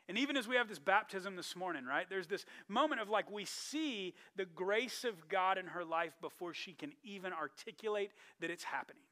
And 0.09 0.19
even 0.19 0.37
as 0.37 0.47
we 0.47 0.57
have 0.57 0.69
this 0.69 0.79
baptism 0.79 1.37
this 1.37 1.57
morning, 1.57 1.85
right, 1.87 2.07
there's 2.09 2.27
this 2.27 2.45
moment 2.69 3.01
of 3.01 3.09
like 3.09 3.31
we 3.31 3.45
see 3.47 4.15
the 4.37 4.45
grace 4.45 5.05
of 5.05 5.29
God 5.29 5.57
in 5.57 5.67
her 5.69 5.85
life 5.85 6.13
before 6.21 6.53
she 6.53 6.73
can 6.73 6.93
even 7.03 7.33
articulate 7.33 8.11
that 8.41 8.51
it's 8.51 8.65
happening. 8.65 9.03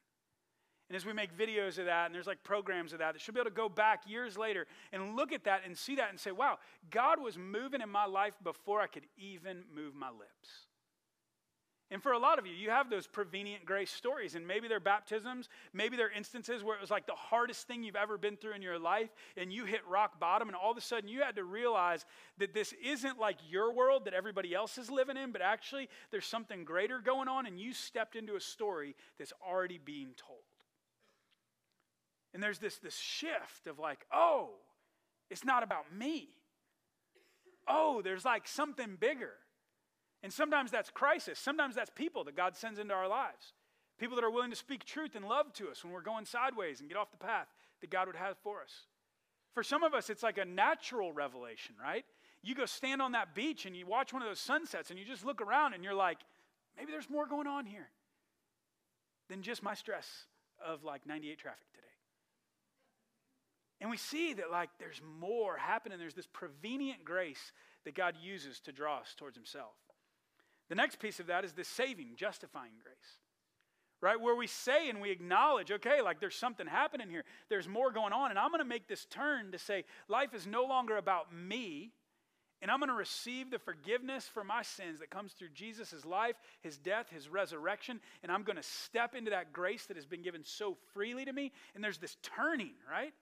And 0.88 0.96
as 0.96 1.06
we 1.06 1.14
make 1.14 1.34
videos 1.34 1.78
of 1.78 1.87
that, 1.87 2.04
and 2.04 2.14
there's 2.14 2.26
like 2.26 2.44
programs 2.44 2.92
of 2.92 2.99
that, 2.99 3.14
that 3.14 3.22
she'll 3.22 3.32
be 3.32 3.40
able 3.40 3.49
to 3.49 3.56
go 3.56 3.70
back 3.70 4.02
years 4.06 4.37
later 4.37 4.66
and 4.92 5.16
look 5.16 5.32
at 5.32 5.44
that 5.44 5.62
and 5.64 5.76
see 5.76 5.96
that 5.96 6.11
and 6.11 6.20
say, 6.20 6.32
wow, 6.32 6.58
God 6.90 7.18
was 7.18 7.38
moving 7.38 7.80
in 7.80 7.88
my 7.88 8.04
life 8.04 8.34
before 8.44 8.82
I 8.82 8.87
could 8.88 9.06
even 9.16 9.64
move 9.75 9.94
my 9.94 10.11
lips. 10.11 10.66
And 11.92 12.02
for 12.02 12.12
a 12.12 12.18
lot 12.18 12.38
of 12.38 12.46
you, 12.46 12.54
you 12.54 12.70
have 12.70 12.88
those 12.88 13.06
prevenient 13.06 13.66
grace 13.66 13.90
stories, 13.90 14.34
and 14.34 14.46
maybe 14.46 14.66
they're 14.66 14.80
baptisms, 14.80 15.50
maybe 15.75 15.94
they're 15.94 16.11
instances 16.11 16.64
where 16.64 16.75
it 16.75 16.80
was 16.80 16.90
like 16.90 17.06
the 17.06 17.12
hardest 17.12 17.68
thing 17.68 17.84
you've 17.84 17.96
ever 17.96 18.16
been 18.16 18.38
through 18.38 18.54
in 18.54 18.62
your 18.62 18.78
life, 18.78 19.11
and 19.37 19.52
you 19.52 19.66
hit 19.66 19.82
rock 19.87 20.18
bottom, 20.18 20.49
and 20.49 20.56
all 20.56 20.70
of 20.70 20.78
a 20.78 20.80
sudden 20.80 21.06
you 21.06 21.20
had 21.20 21.37
to 21.37 21.44
realize 21.44 22.06
that 22.38 22.54
this 22.54 22.72
isn't 22.82 23.20
like 23.20 23.37
your 23.46 23.75
world 23.75 24.06
that 24.06 24.14
everybody 24.14 24.54
else 24.54 24.78
is 24.78 24.90
living 24.90 25.18
in, 25.18 25.32
but 25.32 25.42
actually 25.42 25.87
there's 26.11 26.25
something 26.25 26.64
greater 26.64 26.99
going 26.99 27.28
on, 27.28 27.46
and 27.46 27.61
you 27.61 27.75
stepped 27.75 28.16
into 28.16 28.37
a 28.37 28.40
story 28.40 28.96
that's 29.18 29.34
already 29.46 29.76
being 29.76 30.14
told. 30.16 30.40
And 32.32 32.42
there's 32.42 32.58
this, 32.58 32.78
this 32.78 32.96
shift 32.96 33.66
of 33.66 33.78
like, 33.78 34.06
oh, 34.11 34.52
it's 35.28 35.44
not 35.44 35.62
about 35.62 35.94
me. 35.94 36.30
Oh, 37.68 38.00
there's 38.02 38.25
like 38.25 38.49
something 38.49 38.96
bigger. 38.99 39.34
And 40.23 40.33
sometimes 40.33 40.71
that's 40.71 40.91
crisis. 40.91 41.38
Sometimes 41.38 41.75
that's 41.75 41.91
people 41.91 42.25
that 42.25 42.37
God 42.37 42.57
sends 42.57 42.79
into 42.79 42.95
our 42.95 43.09
lives. 43.09 43.52
People 43.99 44.17
that 44.17 44.25
are 44.25 44.31
willing 44.31 44.50
to 44.50 44.57
speak 44.57 44.85
truth 44.85 45.14
and 45.14 45.25
love 45.25 45.52
to 45.55 45.69
us 45.69 45.85
when 45.85 45.93
we're 45.93 46.00
going 46.00 46.25
sideways 46.25 46.81
and 46.81 46.88
get 46.88 46.97
off 46.97 47.11
the 47.11 47.17
path 47.17 47.49
that 47.81 47.91
God 47.91 48.07
would 48.07 48.17
have 48.17 48.37
for 48.43 48.62
us. 48.62 48.87
For 49.55 49.62
some 49.62 49.83
of 49.83 49.95
us, 49.95 50.11
it's 50.11 50.23
like 50.23 50.38
a 50.38 50.45
natural 50.45 51.12
revelation, 51.12 51.75
right? 51.81 52.05
You 52.43 52.55
go 52.55 52.67
stand 52.67 53.02
on 53.02 53.12
that 53.12 53.35
beach 53.35 53.67
and 53.67 53.76
you 53.76 53.87
watch 53.87 54.12
one 54.12 54.23
of 54.23 54.29
those 54.29 54.41
sunsets 54.41 54.91
and 54.91 54.99
you 54.99 55.05
just 55.05 55.25
look 55.25 55.43
around 55.43 55.75
and 55.75 55.85
you're 55.85 55.95
like, 55.95 56.19
maybe 56.76 56.91
there's 56.91 57.11
more 57.11 57.26
going 57.26 57.47
on 57.47 57.67
here 57.67 57.88
than 59.29 59.43
just 59.43 59.62
my 59.62 59.75
stress 59.75 60.26
of 60.64 60.85
like 60.85 61.07
98 61.07 61.38
traffic 61.38 61.71
today. 61.73 61.83
And 63.81 63.91
we 63.91 63.97
see 63.97 64.33
that 64.35 64.50
like 64.50 64.71
there's 64.79 65.00
more 65.21 65.57
happening. 65.57 65.99
There's 65.99 66.14
this 66.14 66.29
prevenient 66.33 67.05
grace 67.05 67.52
that 67.85 67.95
God 67.95 68.14
uses 68.23 68.61
to 68.61 68.73
draw 68.73 68.99
us 68.99 69.14
towards 69.17 69.37
himself. 69.37 69.75
The 70.73 70.76
next 70.76 71.00
piece 71.00 71.21
of 71.21 71.26
that 71.26 71.45
is 71.45 71.52
the 71.52 71.64
saving, 71.64 72.12
justifying 72.17 72.73
grace. 72.83 73.19
Right? 74.00 74.19
Where 74.19 74.35
we 74.35 74.47
say 74.47 74.88
and 74.88 75.02
we 75.02 75.11
acknowledge, 75.11 75.71
okay, 75.71 76.00
like 76.00 76.19
there's 76.19 76.35
something 76.35 76.67
happening 76.67 77.11
here. 77.11 77.25
There's 77.50 77.69
more 77.69 77.93
going 77.93 78.14
on. 78.14 78.31
And 78.31 78.38
I'm 78.38 78.49
going 78.49 78.62
to 78.62 78.64
make 78.64 78.88
this 78.88 79.05
turn 79.05 79.52
to 79.52 79.59
say 79.59 79.85
life 80.09 80.33
is 80.33 80.47
no 80.47 80.64
longer 80.64 80.97
about 80.97 81.26
me. 81.31 81.93
And 82.62 82.71
I'm 82.71 82.79
going 82.79 82.88
to 82.88 82.95
receive 82.95 83.50
the 83.50 83.59
forgiveness 83.59 84.26
for 84.33 84.45
my 84.45 84.62
sins 84.62 85.00
that 85.00 85.11
comes 85.11 85.35
through 85.35 85.50
Jesus' 85.52 86.07
life, 86.07 86.37
his 86.62 86.79
death, 86.79 87.11
his 87.11 87.29
resurrection. 87.29 88.00
And 88.23 88.33
I'm 88.33 88.43
going 88.43 88.57
to 88.57 88.62
step 88.62 89.14
into 89.14 89.33
that 89.33 89.52
grace 89.52 89.85
that 89.88 89.99
has 89.99 90.07
been 90.07 90.23
given 90.23 90.43
so 90.43 90.79
freely 90.95 91.26
to 91.26 91.35
me. 91.35 91.52
And 91.75 91.85
there's 91.85 91.99
this 91.99 92.17
turning, 92.23 92.73
right? 92.91 93.12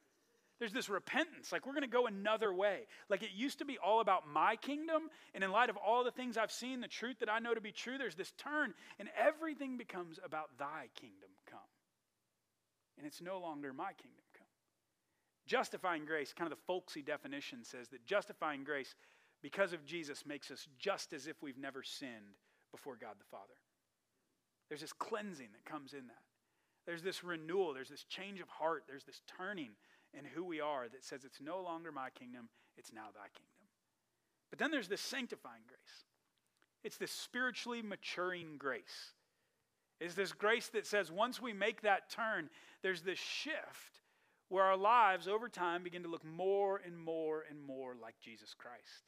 There's 0.61 0.73
this 0.75 0.91
repentance. 0.91 1.53
Like, 1.53 1.67
we're 1.67 1.73
going 1.73 1.83
to 1.83 1.89
go 1.89 2.07
another 2.07 2.53
way. 2.53 2.81
Like, 3.09 3.23
it 3.23 3.31
used 3.35 3.59
to 3.59 3.65
be 3.65 3.79
all 3.79 4.01
about 4.01 4.29
my 4.29 4.57
kingdom. 4.57 5.05
And 5.35 5.43
in 5.43 5.51
light 5.51 5.71
of 5.71 5.79
all 5.79 6.05
the 6.05 6.11
things 6.11 6.37
I've 6.37 6.53
seen, 6.53 6.83
the 6.83 6.87
truth 6.87 7.19
that 7.21 7.31
I 7.31 7.39
know 7.39 7.55
to 7.55 7.63
be 7.63 7.73
true, 7.73 7.97
there's 7.97 8.15
this 8.15 8.33
turn. 8.33 8.75
And 8.99 9.09
everything 9.19 9.79
becomes 9.79 10.21
about 10.23 10.51
thy 10.59 10.89
kingdom 11.01 11.31
come. 11.51 11.59
And 12.99 13.07
it's 13.07 13.23
no 13.23 13.41
longer 13.41 13.73
my 13.73 13.93
kingdom 13.95 14.25
come. 14.37 14.47
Justifying 15.47 16.05
grace, 16.05 16.35
kind 16.37 16.53
of 16.53 16.59
the 16.59 16.65
folksy 16.67 17.01
definition, 17.01 17.65
says 17.65 17.89
that 17.89 18.05
justifying 18.05 18.63
grace, 18.63 18.95
because 19.43 19.73
of 19.73 19.87
Jesus, 19.87 20.27
makes 20.27 20.51
us 20.51 20.69
just 20.79 21.15
as 21.15 21.27
if 21.27 21.43
we've 21.43 21.57
never 21.57 21.83
sinned 21.83 22.37
before 22.71 22.99
God 23.01 23.15
the 23.19 23.25
Father. 23.31 23.55
There's 24.69 24.83
this 24.83 24.93
cleansing 24.93 25.49
that 25.53 25.65
comes 25.65 25.95
in 25.95 26.07
that. 26.09 26.23
There's 26.87 27.03
this 27.03 27.25
renewal. 27.25 27.73
There's 27.73 27.89
this 27.89 28.05
change 28.05 28.41
of 28.41 28.49
heart. 28.49 28.85
There's 28.87 29.05
this 29.05 29.23
turning 29.39 29.71
and 30.17 30.27
who 30.27 30.45
we 30.45 30.61
are 30.61 30.89
that 30.89 31.05
says 31.05 31.25
it's 31.25 31.41
no 31.41 31.61
longer 31.61 31.93
my 31.93 32.11
kingdom, 32.11 32.49
it's 32.77 32.93
now 32.93 33.07
thy 33.15 33.29
kingdom. 33.35 33.69
But 34.51 34.59
then 34.59 34.71
there's 34.71 34.89
this 34.89 35.01
sanctifying 35.01 35.63
grace. 35.67 36.05
It's 36.83 36.97
this 36.97 37.13
spiritually 37.13 37.83
maturing 37.83 38.57
grace. 38.59 39.15
It's 40.01 40.15
this 40.15 40.33
grace 40.33 40.69
that 40.69 40.87
says 40.87 41.13
once 41.13 41.41
we 41.41 41.53
make 41.53 41.83
that 41.83 42.11
turn, 42.11 42.49
there's 42.83 43.03
this 43.03 43.19
shift 43.19 44.01
where 44.49 44.65
our 44.65 44.77
lives 44.77 45.29
over 45.29 45.49
time 45.49 45.85
begin 45.85 46.03
to 46.03 46.09
look 46.09 46.25
more 46.25 46.81
and 46.85 46.99
more 46.99 47.45
and 47.49 47.63
more 47.63 47.95
like 48.01 48.15
Jesus 48.21 48.55
Christ. 48.55 49.05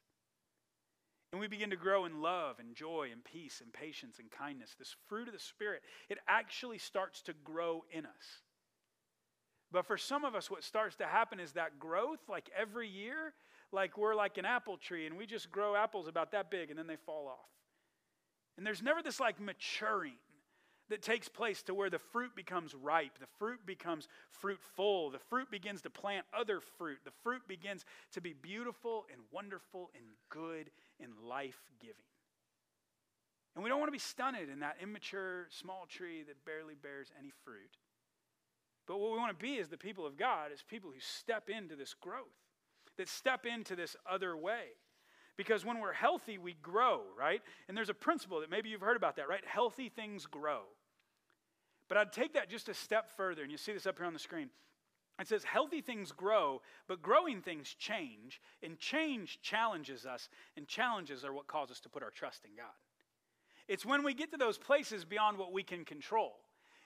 And 1.32 1.40
we 1.40 1.48
begin 1.48 1.70
to 1.70 1.76
grow 1.76 2.04
in 2.04 2.20
love 2.20 2.58
and 2.58 2.76
joy 2.76 3.08
and 3.10 3.24
peace 3.24 3.62
and 3.62 3.72
patience 3.72 4.18
and 4.18 4.30
kindness. 4.30 4.76
This 4.78 4.94
fruit 5.08 5.28
of 5.28 5.34
the 5.34 5.40
Spirit, 5.40 5.82
it 6.10 6.18
actually 6.28 6.76
starts 6.76 7.22
to 7.22 7.32
grow 7.42 7.84
in 7.90 8.04
us. 8.04 8.42
But 9.72 9.86
for 9.86 9.96
some 9.96 10.24
of 10.24 10.34
us, 10.34 10.50
what 10.50 10.62
starts 10.62 10.96
to 10.96 11.06
happen 11.06 11.40
is 11.40 11.52
that 11.52 11.78
growth, 11.78 12.20
like 12.28 12.50
every 12.56 12.88
year, 12.88 13.32
like 13.72 13.96
we're 13.96 14.14
like 14.14 14.36
an 14.36 14.44
apple 14.44 14.76
tree 14.76 15.06
and 15.06 15.16
we 15.16 15.24
just 15.24 15.50
grow 15.50 15.74
apples 15.74 16.08
about 16.08 16.32
that 16.32 16.50
big 16.50 16.68
and 16.68 16.78
then 16.78 16.86
they 16.86 16.96
fall 16.96 17.26
off. 17.26 17.48
And 18.58 18.66
there's 18.66 18.82
never 18.82 19.02
this 19.02 19.18
like 19.18 19.40
maturing 19.40 20.12
that 20.90 21.00
takes 21.00 21.26
place 21.26 21.62
to 21.62 21.74
where 21.74 21.88
the 21.88 21.98
fruit 21.98 22.36
becomes 22.36 22.74
ripe, 22.74 23.18
the 23.18 23.26
fruit 23.38 23.60
becomes 23.64 24.08
fruitful, 24.30 25.08
the 25.10 25.18
fruit 25.18 25.50
begins 25.50 25.80
to 25.82 25.90
plant 25.90 26.26
other 26.38 26.60
fruit, 26.60 26.98
the 27.04 27.12
fruit 27.22 27.40
begins 27.48 27.86
to 28.12 28.20
be 28.20 28.34
beautiful 28.34 29.06
and 29.10 29.22
wonderful 29.30 29.90
and 29.94 30.04
good 30.28 30.70
and 31.00 31.12
life 31.26 31.60
giving. 31.80 31.94
And 33.54 33.64
we 33.64 33.70
don't 33.70 33.78
want 33.78 33.88
to 33.88 33.92
be 33.92 33.98
stunted 33.98 34.50
in 34.50 34.60
that 34.60 34.76
immature 34.82 35.46
small 35.50 35.86
tree 35.88 36.24
that 36.24 36.44
barely 36.44 36.74
bears 36.74 37.10
any 37.18 37.32
fruit. 37.42 37.78
But 38.86 38.98
what 38.98 39.12
we 39.12 39.18
want 39.18 39.38
to 39.38 39.42
be 39.42 39.58
as 39.58 39.68
the 39.68 39.76
people 39.76 40.06
of 40.06 40.16
God 40.16 40.52
is 40.52 40.62
people 40.62 40.90
who 40.90 41.00
step 41.00 41.48
into 41.48 41.76
this 41.76 41.94
growth, 41.94 42.26
that 42.96 43.08
step 43.08 43.46
into 43.46 43.76
this 43.76 43.96
other 44.10 44.36
way. 44.36 44.64
Because 45.36 45.64
when 45.64 45.80
we're 45.80 45.92
healthy, 45.92 46.36
we 46.36 46.54
grow, 46.62 47.02
right? 47.18 47.40
And 47.68 47.76
there's 47.76 47.88
a 47.88 47.94
principle 47.94 48.40
that 48.40 48.50
maybe 48.50 48.68
you've 48.68 48.80
heard 48.82 48.96
about 48.96 49.16
that, 49.16 49.28
right? 49.28 49.44
Healthy 49.46 49.88
things 49.88 50.26
grow. 50.26 50.62
But 51.88 51.96
I'd 51.96 52.12
take 52.12 52.34
that 52.34 52.50
just 52.50 52.68
a 52.68 52.74
step 52.74 53.10
further, 53.16 53.42
and 53.42 53.50
you 53.50 53.56
see 53.56 53.72
this 53.72 53.86
up 53.86 53.98
here 53.98 54.06
on 54.06 54.12
the 54.12 54.18
screen. 54.18 54.50
It 55.20 55.28
says, 55.28 55.44
healthy 55.44 55.80
things 55.80 56.10
grow, 56.10 56.62
but 56.88 57.02
growing 57.02 57.42
things 57.42 57.74
change, 57.78 58.40
and 58.62 58.78
change 58.78 59.40
challenges 59.42 60.06
us, 60.06 60.28
and 60.56 60.66
challenges 60.66 61.24
are 61.24 61.32
what 61.32 61.46
cause 61.46 61.70
us 61.70 61.80
to 61.80 61.88
put 61.88 62.02
our 62.02 62.10
trust 62.10 62.44
in 62.44 62.50
God. 62.56 62.72
It's 63.68 63.86
when 63.86 64.02
we 64.02 64.14
get 64.14 64.32
to 64.32 64.38
those 64.38 64.58
places 64.58 65.04
beyond 65.04 65.38
what 65.38 65.52
we 65.52 65.62
can 65.62 65.84
control 65.84 66.34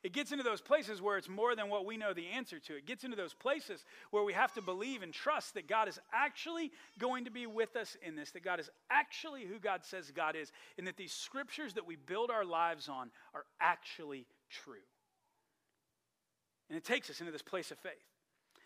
it 0.07 0.13
gets 0.13 0.31
into 0.31 0.45
those 0.45 0.61
places 0.61 1.03
where 1.03 1.19
it's 1.19 1.29
more 1.29 1.57
than 1.57 1.69
what 1.69 1.85
we 1.85 1.97
know 1.97 2.15
the 2.15 2.29
answer 2.29 2.61
to. 2.61 2.77
It 2.77 2.87
gets 2.87 3.03
into 3.03 3.17
those 3.17 3.35
places 3.35 3.85
where 4.13 4.23
we 4.23 4.35
have 4.35 4.53
to 4.53 4.63
believe 4.63 5.03
and 5.03 5.13
trust 5.13 5.55
that 5.55 5.67
God 5.67 5.89
is 5.89 5.99
actually 6.13 6.71
going 7.01 7.25
to 7.25 7.33
be 7.33 7.45
with 7.49 7.75
us 7.75 7.97
in 8.07 8.15
this, 8.15 8.31
that 8.31 8.45
God 8.45 8.61
is 8.61 8.71
actually 8.89 9.47
who 9.47 9.59
God 9.59 9.85
says 9.85 10.13
God 10.15 10.37
is, 10.37 10.53
and 10.79 10.87
that 10.87 10.97
these 10.97 11.11
scriptures 11.11 11.75
that 11.75 11.89
we 11.89 11.97
build 11.97 12.31
our 12.31 12.45
lives 12.45 12.89
on 12.89 13.11
are 13.35 13.47
actually 13.61 14.29
true. 14.49 14.75
And 16.71 16.77
it 16.77 16.85
takes 16.85 17.11
us 17.11 17.19
into 17.19 17.33
this 17.33 17.43
place 17.43 17.73
of 17.73 17.79
faith. 17.79 17.93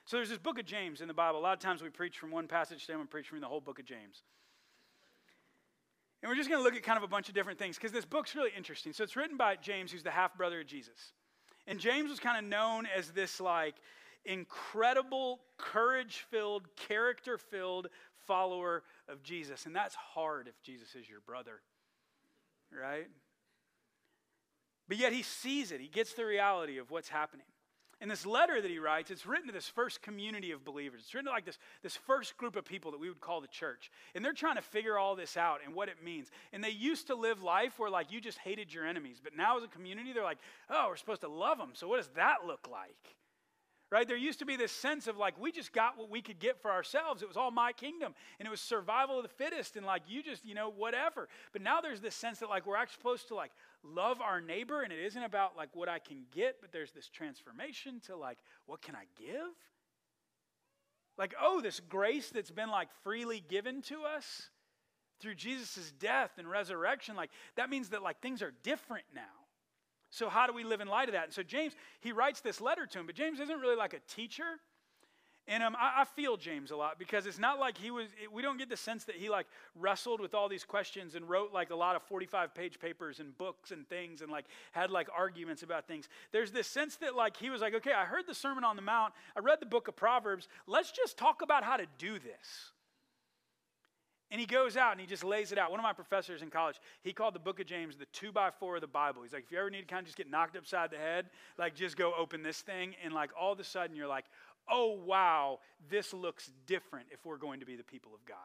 So 0.05 0.19
there's 0.19 0.29
this 0.29 0.37
book 0.37 0.59
of 0.59 0.67
James 0.67 1.01
in 1.01 1.09
the 1.09 1.15
Bible. 1.15 1.39
A 1.39 1.41
lot 1.41 1.55
of 1.55 1.61
times 1.61 1.83
we 1.83 1.89
preach 1.89 2.19
from 2.19 2.31
one 2.31 2.49
passage, 2.49 2.85
today 2.85 2.99
I'm 3.01 3.07
preach 3.07 3.29
from 3.29 3.41
the 3.41 3.47
whole 3.47 3.63
book 3.63 3.79
of 3.79 3.87
James. 3.87 4.25
And 6.23 6.29
we're 6.29 6.37
just 6.37 6.51
going 6.51 6.61
to 6.61 6.65
look 6.65 6.77
at 6.77 6.83
kind 6.83 6.99
of 6.99 7.03
a 7.03 7.09
bunch 7.09 7.31
of 7.31 7.35
different 7.35 7.59
things 7.59 7.77
because 7.77 7.93
this 7.93 8.05
book's 8.05 8.35
really 8.35 8.51
interesting. 8.55 8.93
So 8.93 9.05
it's 9.05 9.17
written 9.17 9.39
by 9.39 9.57
James, 9.57 9.91
who's 9.91 10.03
the 10.03 10.11
half 10.11 10.37
brother 10.37 10.61
of 10.61 10.67
Jesus. 10.67 11.15
And 11.71 11.79
James 11.79 12.11
was 12.11 12.19
kind 12.19 12.37
of 12.37 12.50
known 12.50 12.85
as 12.85 13.12
this 13.12 13.41
like 13.41 13.77
incredible, 14.25 15.39
courage 15.57 16.27
filled, 16.29 16.67
character 16.75 17.39
filled 17.39 17.87
follower 18.27 18.83
of 19.09 19.23
Jesus. 19.23 19.67
And 19.67 19.75
that's 19.75 19.95
hard 19.95 20.49
if 20.49 20.61
Jesus 20.62 20.97
is 20.97 21.09
your 21.09 21.21
brother, 21.21 21.61
right? 22.77 23.07
But 24.89 24.99
yet 24.99 25.12
he 25.12 25.23
sees 25.23 25.71
it, 25.71 25.81
he 25.81 25.87
gets 25.87 26.15
the 26.15 26.27
reality 26.27 26.79
of 26.79 26.91
what's 26.91 27.09
happening. 27.09 27.47
In 28.00 28.09
this 28.09 28.25
letter 28.25 28.62
that 28.62 28.71
he 28.71 28.78
writes, 28.78 29.11
it's 29.11 29.26
written 29.26 29.49
to 29.49 29.52
this 29.52 29.69
first 29.69 30.00
community 30.00 30.52
of 30.52 30.64
believers. 30.64 31.02
It's 31.04 31.12
written 31.12 31.26
to 31.26 31.33
like 31.33 31.45
this, 31.45 31.59
this 31.83 31.97
first 31.97 32.37
group 32.38 32.57
of 32.57 32.64
people 32.64 32.90
that 32.92 33.00
we 33.00 33.11
would 33.11 33.21
call 33.21 33.42
the 33.42 33.49
church. 33.49 33.90
And 34.14 34.25
they're 34.25 34.33
trying 34.33 34.57
to 34.57 34.62
figure 34.62 34.99
all 34.99 35.14
this 35.16 35.37
out 35.37 35.61
and 35.64 35.75
what 35.75 35.88
it 35.88 36.02
means. 36.02 36.30
And 36.54 36.64
they 36.64 36.71
used 36.71 37.09
to 37.09 37.14
live 37.14 37.42
life 37.42 37.78
where 37.78 37.90
like 37.90 38.11
you 38.11 38.21
just 38.21 38.38
hated 38.38 38.73
your 38.73 38.87
enemies. 38.87 39.21
But 39.23 39.37
now 39.37 39.59
as 39.59 39.64
a 39.64 39.69
community, 39.69 40.14
they're 40.14 40.25
like, 40.25 40.38
oh, 40.71 40.87
we're 40.88 40.97
supposed 40.97 41.21
to 41.21 41.28
love 41.28 41.59
them. 41.59 41.73
So 41.75 41.88
what 41.88 41.99
does 41.99 42.09
that 42.16 42.47
look 42.47 42.69
like? 42.71 43.16
Right? 43.91 44.07
There 44.07 44.17
used 44.17 44.39
to 44.39 44.47
be 44.47 44.57
this 44.57 44.73
sense 44.73 45.07
of 45.07 45.17
like, 45.17 45.41
we 45.41 45.51
just 45.51 45.73
got 45.73 45.99
what 45.99 46.09
we 46.09 46.23
could 46.23 46.39
get 46.39 46.61
for 46.61 46.71
ourselves. 46.71 47.23
It 47.23 47.29
was 47.29 47.37
all 47.37 47.51
my 47.51 47.73
kingdom. 47.73 48.15
And 48.39 48.47
it 48.47 48.51
was 48.51 48.61
survival 48.61 49.17
of 49.17 49.23
the 49.25 49.29
fittest 49.29 49.77
and 49.77 49.85
like, 49.85 50.03
you 50.07 50.23
just, 50.23 50.45
you 50.45 50.55
know, 50.55 50.71
whatever. 50.71 51.29
But 51.53 51.63
now 51.63 51.81
there's 51.81 52.01
this 52.01 52.15
sense 52.15 52.39
that 52.39 52.49
like, 52.49 52.67
we're 52.67 52.77
actually 52.77 52.99
supposed 52.99 53.29
to 53.29 53.35
like 53.35 53.51
love 53.83 54.21
our 54.21 54.41
neighbor. 54.41 54.83
And 54.83 54.93
it 54.93 55.05
isn't 55.05 55.23
about 55.23 55.57
like 55.57 55.71
what 55.75 55.89
I 55.89 55.99
can 55.99 56.23
get, 56.31 56.59
but 56.61 56.71
there's 56.71 56.93
this 56.93 57.09
transformation 57.09 58.01
to 58.07 58.17
like, 58.17 58.39
what 58.67 58.81
can 58.81 58.95
I 58.95 59.07
give? 59.19 59.55
Like, 61.19 61.35
oh, 61.41 61.61
this 61.61 61.81
grace 61.81 62.31
that's 62.31 62.53
been 62.53 62.71
like 62.71 62.89
freely 63.03 63.43
given 63.49 63.83
to 63.83 64.05
us 64.05 64.51
through 65.21 65.35
Jesus' 65.35 65.93
death 65.99 66.31
and 66.39 66.49
resurrection, 66.49 67.15
like, 67.15 67.31
that 67.57 67.69
means 67.69 67.91
that 67.91 68.03
like 68.03 68.23
things 68.23 68.41
are 68.41 68.55
different 68.63 69.05
now. 69.15 69.21
So, 70.11 70.29
how 70.29 70.47
do 70.47 70.52
we 70.52 70.64
live 70.64 70.81
in 70.81 70.88
light 70.88 71.09
of 71.09 71.12
that? 71.12 71.25
And 71.25 71.33
so, 71.33 71.43
James, 71.43 71.75
he 72.00 72.12
writes 72.12 72.40
this 72.40 72.61
letter 72.61 72.87
to 72.87 72.99
him, 72.99 73.07
but 73.07 73.14
James 73.14 73.40
isn't 73.40 73.61
really 73.61 73.76
like 73.76 73.95
a 73.95 74.00
teacher. 74.09 74.59
And 75.49 75.64
um, 75.64 75.76
I, 75.76 76.02
I, 76.02 76.05
feel 76.05 76.37
James 76.37 76.71
a 76.71 76.76
lot 76.76 76.97
because 76.97 77.26
it's 77.26 77.38
not 77.38 77.59
like 77.59 77.76
he 77.76 77.90
was, 77.90 78.07
it, 78.23 78.33
we 78.33 78.40
don't 78.40 78.57
get 78.57 78.69
the 78.69 78.76
sense 78.76 79.05
that 79.05 79.17
he 79.17 79.29
like 79.29 79.47
wrestled 79.75 80.21
with 80.21 80.33
all 80.33 80.49
these 80.49 80.64
questions 80.64 81.17
and 81.17 81.29
wrote 81.29 81.52
like 81.52 81.71
a 81.71 81.75
lot 81.75 81.97
of 81.97 82.02
45 82.02 82.55
page 82.55 82.79
papers 82.79 83.19
and 83.19 83.37
books 83.37 83.73
and 83.73 83.88
things 83.88 84.23
and 84.23 84.31
like 84.31 84.45
had 84.71 84.90
like 84.90 85.09
arguments 85.17 85.64
about 85.64 85.88
things. 85.88 86.09
There's 86.31 86.52
this 86.52 86.69
sense 86.69 86.97
that 86.97 87.17
like 87.17 87.37
he 87.37 87.50
was 87.50 87.61
like, 87.61 87.75
okay, 87.75 87.93
I 87.93 88.05
heard 88.05 88.29
the 88.29 88.35
Sermon 88.35 88.62
on 88.62 88.76
the 88.76 88.83
Mount, 88.83 89.12
I 89.37 89.40
read 89.40 89.59
the 89.61 89.67
book 89.67 89.88
of 89.88 89.97
Proverbs, 89.97 90.47
let's 90.69 90.93
just 90.93 91.17
talk 91.17 91.43
about 91.43 91.64
how 91.64 91.76
to 91.76 91.87
do 91.99 92.21
this. 92.21 92.71
And 94.31 94.41
he 94.41 94.47
goes 94.47 94.77
out 94.77 94.93
and 94.93 95.01
he 95.01 95.07
just 95.07 95.25
lays 95.25 95.51
it 95.51 95.59
out. 95.59 95.71
One 95.73 95.81
of 95.81 95.85
my 95.85 95.93
professors 95.93 96.41
in 96.43 96.51
college, 96.51 96.77
he 97.03 97.13
called 97.13 97.35
the 97.35 97.41
book 97.41 97.59
of 97.59 97.67
James 97.67 97.97
the 97.97 98.07
two 98.13 98.31
by 98.31 98.51
four 98.51 98.77
of 98.77 98.81
the 98.81 98.87
Bible. 98.87 99.23
He's 99.23 99.33
like, 99.33 99.45
if 99.45 99.51
you 99.51 99.59
ever 99.59 99.71
need 99.71 99.81
to 99.81 99.87
kind 99.87 100.01
of 100.01 100.07
just 100.07 100.17
get 100.17 100.31
knocked 100.31 100.57
upside 100.57 100.91
the 100.91 100.99
head, 100.99 101.27
like 101.59 101.75
just 101.75 101.97
go 101.97 102.13
open 102.17 102.43
this 102.43 102.61
thing. 102.61 102.95
And 103.03 103.13
like 103.13 103.31
all 103.39 103.53
of 103.53 103.59
a 103.59 103.65
sudden 103.65 103.97
you're 103.97 104.07
like, 104.07 104.27
oh, 104.71 104.99
wow, 105.05 105.59
this 105.89 106.15
looks 106.15 106.53
different 106.67 107.09
if 107.11 107.27
we're 107.27 107.39
going 107.39 107.59
to 107.59 107.67
be 107.67 107.75
the 107.75 107.83
people 107.83 108.13
of 108.15 108.25
God. 108.25 108.37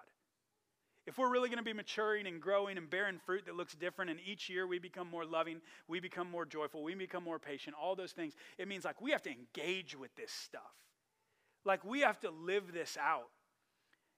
if 1.07 1.19
we're 1.19 1.29
really 1.29 1.49
going 1.49 1.59
to 1.59 1.63
be 1.63 1.73
maturing 1.73 2.25
and 2.25 2.41
growing 2.41 2.77
and 2.77 2.89
bearing 2.89 3.19
fruit 3.25 3.45
that 3.45 3.55
looks 3.55 3.75
different, 3.75 4.09
and 4.09 4.19
each 4.25 4.49
year 4.49 4.65
we 4.65 4.79
become 4.79 5.09
more 5.09 5.25
loving, 5.25 5.61
we 5.87 5.99
become 5.99 6.29
more 6.29 6.45
joyful, 6.45 6.83
we 6.83 6.95
become 6.95 7.23
more 7.23 7.37
patient, 7.37 7.75
all 7.79 7.95
those 7.95 8.11
things, 8.11 8.33
it 8.57 8.67
means 8.67 8.85
like 8.85 8.99
we 9.01 9.11
have 9.11 9.21
to 9.21 9.31
engage 9.31 9.95
with 9.95 10.13
this 10.15 10.31
stuff. 10.31 10.61
Like 11.63 11.85
we 11.85 12.01
have 12.01 12.19
to 12.21 12.31
live 12.31 12.73
this 12.73 12.97
out. 12.99 13.29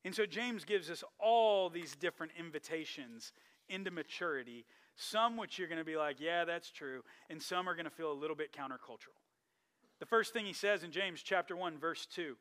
And 0.05 0.15
so 0.15 0.25
James 0.25 0.63
gives 0.63 0.89
us 0.89 1.03
all 1.19 1.69
these 1.69 1.95
different 1.95 2.33
invitations 2.37 3.33
into 3.69 3.91
maturity, 3.91 4.65
some 4.95 5.37
which 5.37 5.59
you're 5.59 5.67
going 5.67 5.79
to 5.79 5.85
be 5.85 5.97
like, 5.97 6.19
yeah, 6.19 6.45
that's 6.45 6.71
true, 6.71 7.03
and 7.29 7.41
some 7.41 7.67
are 7.67 7.75
going 7.75 7.85
to 7.85 7.91
feel 7.91 8.11
a 8.11 8.13
little 8.13 8.35
bit 8.35 8.53
countercultural. 8.53 9.19
The 9.99 10.05
first 10.05 10.31
thing 10.31 10.45
he 10.45 10.53
says 10.53 10.83
in 10.83 10.91
James 10.91 11.21
chapter 11.21 11.55
1 11.55 11.77
verse 11.77 12.05
2 12.05 12.35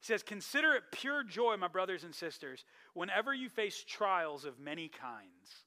he 0.00 0.06
says, 0.06 0.22
Consider 0.22 0.72
it 0.72 0.84
pure 0.92 1.22
joy, 1.22 1.56
my 1.58 1.68
brothers 1.68 2.04
and 2.04 2.14
sisters, 2.14 2.64
whenever 2.94 3.34
you 3.34 3.48
face 3.48 3.84
trials 3.86 4.44
of 4.44 4.58
many 4.58 4.88
kinds. 4.88 5.64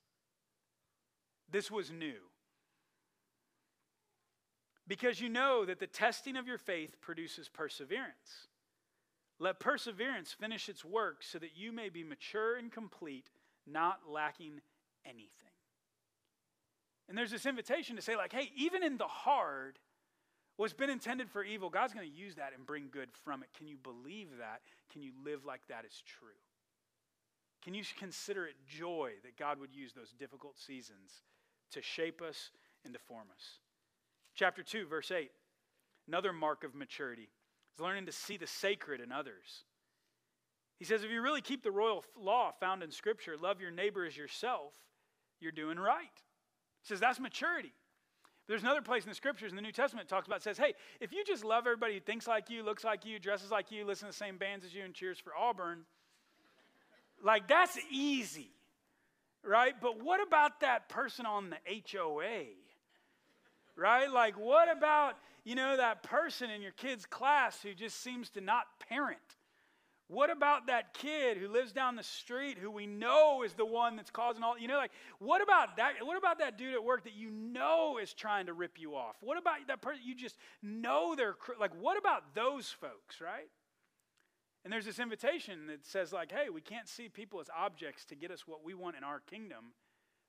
This 1.51 1.69
was 1.69 1.91
new. 1.91 2.15
Because 4.87 5.21
you 5.21 5.29
know 5.29 5.65
that 5.65 5.79
the 5.79 5.87
testing 5.87 6.35
of 6.35 6.47
your 6.47 6.57
faith 6.57 6.99
produces 6.99 7.47
perseverance. 7.47 8.47
Let 9.39 9.59
perseverance 9.59 10.31
finish 10.31 10.69
its 10.69 10.85
work 10.85 11.23
so 11.23 11.39
that 11.39 11.55
you 11.55 11.71
may 11.71 11.89
be 11.89 12.03
mature 12.03 12.55
and 12.55 12.71
complete, 12.71 13.29
not 13.67 14.01
lacking 14.09 14.61
anything. 15.05 15.29
And 17.09 17.17
there's 17.17 17.31
this 17.31 17.45
invitation 17.45 17.95
to 17.95 18.01
say, 18.01 18.15
like, 18.15 18.31
hey, 18.31 18.51
even 18.55 18.83
in 18.83 18.97
the 18.97 19.07
hard, 19.07 19.79
What's 20.55 20.73
been 20.73 20.89
intended 20.89 21.29
for 21.29 21.43
evil, 21.43 21.69
God's 21.69 21.93
going 21.93 22.07
to 22.07 22.15
use 22.15 22.35
that 22.35 22.53
and 22.55 22.65
bring 22.65 22.89
good 22.91 23.09
from 23.23 23.41
it. 23.41 23.49
Can 23.57 23.67
you 23.67 23.77
believe 23.77 24.27
that? 24.37 24.61
Can 24.91 25.01
you 25.01 25.11
live 25.25 25.45
like 25.45 25.61
that 25.67 25.83
is 25.85 26.03
true? 26.05 26.29
Can 27.63 27.73
you 27.73 27.83
consider 27.97 28.45
it 28.45 28.55
joy 28.67 29.13
that 29.23 29.37
God 29.37 29.59
would 29.59 29.73
use 29.73 29.93
those 29.93 30.11
difficult 30.11 30.59
seasons 30.59 31.23
to 31.71 31.81
shape 31.81 32.21
us 32.21 32.51
and 32.85 32.93
to 32.93 32.99
form 32.99 33.27
us? 33.33 33.59
Chapter 34.35 34.61
2, 34.61 34.85
verse 34.85 35.09
8. 35.09 35.31
Another 36.07 36.33
mark 36.33 36.63
of 36.63 36.75
maturity 36.75 37.29
is 37.73 37.81
learning 37.81 38.05
to 38.05 38.11
see 38.11 38.37
the 38.37 38.47
sacred 38.47 39.01
in 39.01 39.11
others. 39.11 39.63
He 40.77 40.85
says, 40.85 41.03
if 41.03 41.11
you 41.11 41.21
really 41.21 41.41
keep 41.41 41.63
the 41.63 41.71
royal 41.71 42.03
law 42.19 42.51
found 42.59 42.83
in 42.83 42.91
Scripture, 42.91 43.35
love 43.39 43.61
your 43.61 43.71
neighbor 43.71 44.05
as 44.05 44.17
yourself, 44.17 44.73
you're 45.39 45.51
doing 45.51 45.79
right. 45.79 46.03
He 46.81 46.87
says, 46.87 46.99
that's 46.99 47.19
maturity. 47.19 47.73
There's 48.47 48.61
another 48.61 48.81
place 48.81 49.03
in 49.03 49.09
the 49.09 49.15
scriptures 49.15 49.51
in 49.51 49.55
the 49.55 49.61
New 49.61 49.71
Testament 49.71 50.09
talks 50.09 50.27
about 50.27 50.43
says, 50.43 50.57
hey, 50.57 50.73
if 50.99 51.13
you 51.13 51.23
just 51.23 51.45
love 51.45 51.65
everybody 51.65 51.93
who 51.93 51.99
thinks 52.01 52.27
like 52.27 52.49
you, 52.49 52.61
looks 52.61 52.83
like 52.83 53.05
you, 53.05 53.17
dresses 53.17 53.51
like 53.51 53.71
you, 53.71 53.85
listens 53.85 54.13
to 54.13 54.19
the 54.19 54.25
same 54.25 54.37
bands 54.37 54.65
as 54.65 54.73
you, 54.73 54.83
and 54.83 54.93
cheers 54.93 55.17
for 55.17 55.33
Auburn, 55.33 55.85
like 57.23 57.47
that's 57.47 57.77
easy, 57.89 58.51
right? 59.45 59.73
But 59.81 60.03
what 60.03 60.21
about 60.25 60.59
that 60.59 60.89
person 60.89 61.25
on 61.25 61.51
the 61.51 61.81
HOA? 61.91 62.43
Right? 63.75 64.11
Like, 64.11 64.37
what 64.37 64.69
about, 64.69 65.15
you 65.43 65.55
know, 65.55 65.77
that 65.77 66.03
person 66.03 66.49
in 66.49 66.61
your 66.61 66.71
kid's 66.71 67.05
class 67.05 67.61
who 67.61 67.73
just 67.73 68.01
seems 68.01 68.29
to 68.31 68.41
not 68.41 68.65
parent? 68.89 69.19
What 70.07 70.29
about 70.29 70.67
that 70.67 70.93
kid 70.93 71.37
who 71.37 71.47
lives 71.47 71.71
down 71.71 71.95
the 71.95 72.03
street 72.03 72.57
who 72.57 72.69
we 72.69 72.85
know 72.85 73.43
is 73.43 73.53
the 73.53 73.65
one 73.65 73.95
that's 73.95 74.11
causing 74.11 74.43
all, 74.43 74.57
you 74.59 74.67
know, 74.67 74.77
like, 74.77 74.91
what 75.19 75.41
about 75.41 75.77
that? 75.77 75.93
What 76.01 76.17
about 76.17 76.39
that 76.39 76.57
dude 76.57 76.73
at 76.73 76.83
work 76.83 77.05
that 77.05 77.15
you 77.15 77.31
know 77.31 77.97
is 78.01 78.13
trying 78.13 78.45
to 78.45 78.53
rip 78.53 78.79
you 78.79 78.95
off? 78.95 79.15
What 79.21 79.37
about 79.37 79.55
that 79.67 79.81
person 79.81 80.01
you 80.05 80.13
just 80.13 80.37
know 80.61 81.15
they're, 81.15 81.35
like, 81.59 81.71
what 81.79 81.97
about 81.97 82.35
those 82.35 82.67
folks, 82.67 83.21
right? 83.21 83.49
And 84.63 84.71
there's 84.71 84.85
this 84.85 84.99
invitation 84.99 85.67
that 85.67 85.85
says, 85.85 86.13
like, 86.13 86.31
hey, 86.31 86.49
we 86.53 86.61
can't 86.61 86.87
see 86.87 87.09
people 87.09 87.39
as 87.39 87.47
objects 87.57 88.05
to 88.05 88.15
get 88.15 88.29
us 88.29 88.47
what 88.47 88.63
we 88.63 88.73
want 88.73 88.95
in 88.95 89.03
our 89.03 89.19
kingdom, 89.19 89.73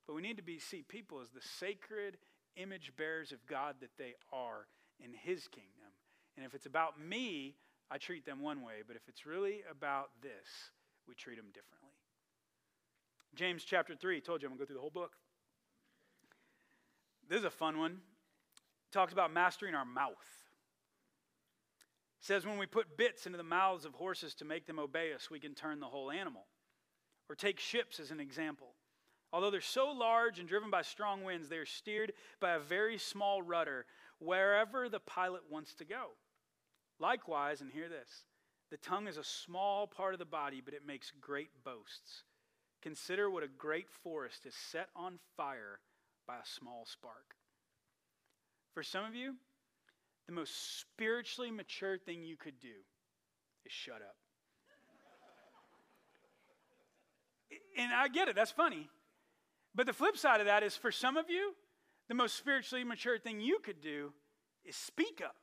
but 0.07 0.15
we 0.15 0.23
need 0.23 0.37
to 0.39 0.43
be 0.43 0.59
see 0.59 0.83
people 0.83 1.21
as 1.21 1.29
the 1.29 1.43
sacred 1.59 2.17
image 2.57 2.93
bearers 2.97 3.33
of 3.33 3.45
God 3.47 3.77
that 3.81 3.91
they 3.99 4.15
are 4.33 4.67
in 5.03 5.13
his 5.13 5.49
kingdom. 5.49 5.71
And 6.37 6.45
if 6.45 6.55
it's 6.55 6.67
about 6.67 7.01
me, 7.01 7.57
I 7.91 7.99
treat 7.99 8.25
them 8.27 8.41
one 8.41 8.63
way, 8.63 8.83
but 8.87 8.97
if 8.97 9.03
it's 9.09 9.27
really 9.27 9.63
about 9.71 10.11
this, 10.23 10.71
we 11.07 11.15
treat 11.15 11.37
them 11.37 11.47
differently. 11.53 11.91
James 13.35 13.65
chapter 13.65 13.95
3, 13.95 14.21
told 14.21 14.43
you 14.43 14.49
I'm 14.49 14.51
going 14.51 14.59
to 14.59 14.65
go 14.65 14.67
through 14.67 14.77
the 14.77 14.81
whole 14.81 14.91
book. 14.91 15.13
This 17.29 17.41
is 17.41 17.45
a 17.45 17.51
fun 17.51 17.79
one. 17.79 17.99
Talks 18.93 19.13
about 19.13 19.33
mastering 19.33 19.75
our 19.75 19.85
mouth. 19.85 20.15
Says 22.21 22.47
when 22.47 22.59
we 22.59 22.67
put 22.67 22.97
bits 22.97 23.27
into 23.27 23.37
the 23.37 23.45
mouths 23.45 23.85
of 23.85 23.95
horses 23.95 24.35
to 24.37 24.45
make 24.45 24.67
them 24.67 24.79
obey 24.79 25.13
us, 25.13 25.31
we 25.31 25.41
can 25.41 25.55
turn 25.55 25.81
the 25.81 25.87
whole 25.87 26.11
animal. 26.11 26.47
Or 27.29 27.35
take 27.35 27.59
ships 27.59 28.01
as 28.01 28.11
an 28.11 28.21
example. 28.21 28.75
Although 29.33 29.51
they're 29.51 29.61
so 29.61 29.91
large 29.91 30.39
and 30.39 30.49
driven 30.49 30.71
by 30.71 30.83
strong 30.83 31.25
winds, 31.25 31.49
they 31.49 31.57
are 31.57 31.67
steered 31.67 32.13
by 32.41 32.53
a 32.53 32.61
very 32.61 32.99
small 32.99 33.43
rudder 33.43 33.85
wherever 34.19 34.89
the 34.89 35.01
pilot 35.01 35.43
wants 35.51 35.75
to 35.75 35.85
go. 35.85 36.11
Likewise, 36.99 37.61
and 37.61 37.71
hear 37.71 37.89
this 37.89 38.25
the 38.71 38.77
tongue 38.79 39.07
is 39.07 39.19
a 39.19 39.25
small 39.25 39.87
part 39.87 40.15
of 40.15 40.19
the 40.19 40.25
body, 40.25 40.61
but 40.65 40.75
it 40.75 40.87
makes 40.87 41.13
great 41.21 41.51
boasts. 41.65 42.25
Consider 42.83 43.31
what 43.31 43.43
a 43.43 43.49
great 43.49 43.89
forest 44.03 44.47
is 44.47 44.55
set 44.55 44.89
on 44.97 45.19
fire 45.37 45.81
by 46.27 46.35
a 46.35 46.47
small 46.47 46.85
spark. 46.87 47.37
For 48.73 48.83
some 48.83 49.05
of 49.05 49.15
you, 49.15 49.37
the 50.27 50.33
most 50.33 50.81
spiritually 50.81 51.51
mature 51.51 51.99
thing 51.99 52.25
you 52.25 52.37
could 52.37 52.59
do 52.61 52.75
is 53.65 53.73
shut 53.73 53.97
up. 53.97 54.17
and 57.79 57.93
I 57.93 58.09
get 58.09 58.29
it, 58.29 58.35
that's 58.35 58.51
funny. 58.51 58.89
But 59.75 59.87
the 59.87 59.93
flip 59.93 60.17
side 60.17 60.41
of 60.41 60.47
that 60.47 60.63
is 60.63 60.77
for 60.77 60.91
some 60.93 61.17
of 61.17 61.31
you, 61.31 61.55
the 62.09 62.15
most 62.15 62.37
spiritually 62.37 62.85
mature 62.85 63.19
thing 63.19 63.41
you 63.41 63.59
could 63.61 63.81
do 63.81 64.13
is 64.65 64.77
speak 64.77 65.23
up. 65.25 65.37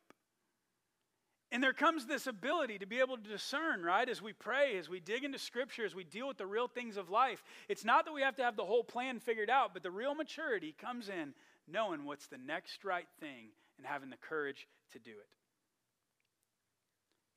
And 1.52 1.62
there 1.62 1.74
comes 1.74 2.06
this 2.06 2.28
ability 2.28 2.80
to 2.80 2.86
be 2.86 3.00
able 3.00 3.18
to 3.18 3.30
discern, 3.30 3.84
right? 3.84 4.08
As 4.08 4.22
we 4.22 4.32
pray, 4.32 4.78
as 4.78 4.88
we 4.88 5.02
dig 5.02 5.26
into 5.26 5.38
Scripture, 5.38 5.84
as 5.84 5.94
we 5.94 6.06
deal 6.06 6.28
with 6.28 6.38
the 6.38 6.46
real 6.46 6.70
things 6.70 6.96
of 6.96 7.10
life. 7.10 7.44
It's 7.68 7.84
not 7.84 8.06
that 8.06 8.14
we 8.14 8.22
have 8.22 8.38
to 8.38 8.44
have 8.44 8.56
the 8.56 8.64
whole 8.64 8.86
plan 8.86 9.20
figured 9.20 9.50
out, 9.50 9.74
but 9.74 9.84
the 9.84 9.92
real 9.92 10.16
maturity 10.16 10.74
comes 10.80 11.10
in 11.10 11.34
knowing 11.68 12.06
what's 12.06 12.28
the 12.28 12.38
next 12.38 12.86
right 12.86 13.08
thing 13.20 13.50
and 13.78 13.86
having 13.86 14.10
the 14.10 14.18
courage 14.18 14.68
to 14.94 15.00
do 15.00 15.12
it. 15.12 15.28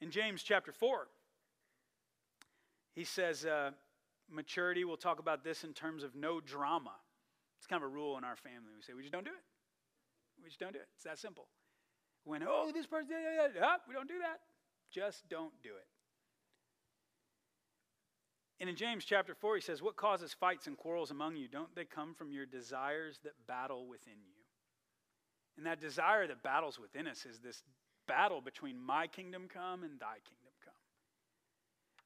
In 0.05 0.11
James 0.11 0.43
chapter 0.45 0.71
4, 0.71 1.09
he 2.95 3.05
says, 3.05 3.45
uh, 3.45 3.71
maturity, 4.31 4.85
we'll 4.85 4.97
talk 4.97 5.19
about 5.19 5.43
this 5.43 5.65
in 5.65 5.73
terms 5.73 6.05
of 6.05 6.15
no 6.15 6.41
drama. 6.41 6.93
It's 7.64 7.66
kind 7.70 7.83
of 7.83 7.88
a 7.88 7.94
rule 7.94 8.18
in 8.18 8.24
our 8.24 8.37
family. 8.37 8.77
We 8.77 8.83
say, 8.83 8.92
we 8.92 9.00
just 9.00 9.14
don't 9.14 9.24
do 9.24 9.31
it. 9.31 9.42
We 10.42 10.50
just 10.50 10.61
don't 10.61 10.74
do 10.74 10.81
it. 10.81 10.88
It's 10.96 11.05
that 11.05 11.18
simple. 11.18 11.46
When, 12.24 12.42
oh, 12.46 12.70
this 12.74 12.85
person, 12.85 13.09
yeah, 13.11 13.48
yeah. 13.57 13.77
we 13.88 13.94
don't 13.94 14.07
do 14.07 14.18
that. 14.18 14.40
Just 14.92 15.27
don't 15.31 15.55
do 15.62 15.70
it. 15.70 15.87
And 18.61 18.68
in 18.68 18.77
James 18.77 19.07
chapter 19.07 19.35
4, 19.35 19.55
he 19.55 19.62
says, 19.62 19.81
What 19.81 19.96
causes 19.96 20.35
fights 20.35 20.66
and 20.66 20.77
quarrels 20.77 21.11
among 21.11 21.37
you? 21.37 21.48
Don't 21.48 21.74
they 21.74 21.87
come 21.87 22.12
from 22.12 22.31
your 22.31 22.44
desires 22.44 23.18
that 23.24 23.33
battle 23.48 23.87
within 23.88 24.20
you? 24.27 24.42
And 25.57 25.64
that 25.64 25.81
desire 25.81 26.27
that 26.27 26.42
battles 26.42 26.79
within 26.79 27.07
us 27.07 27.24
is 27.24 27.40
this 27.40 27.62
battle 28.07 28.42
between 28.42 28.79
my 28.79 29.07
kingdom 29.07 29.48
come 29.48 29.85
and 29.85 29.98
thy 29.98 30.18
kingdom. 30.29 30.43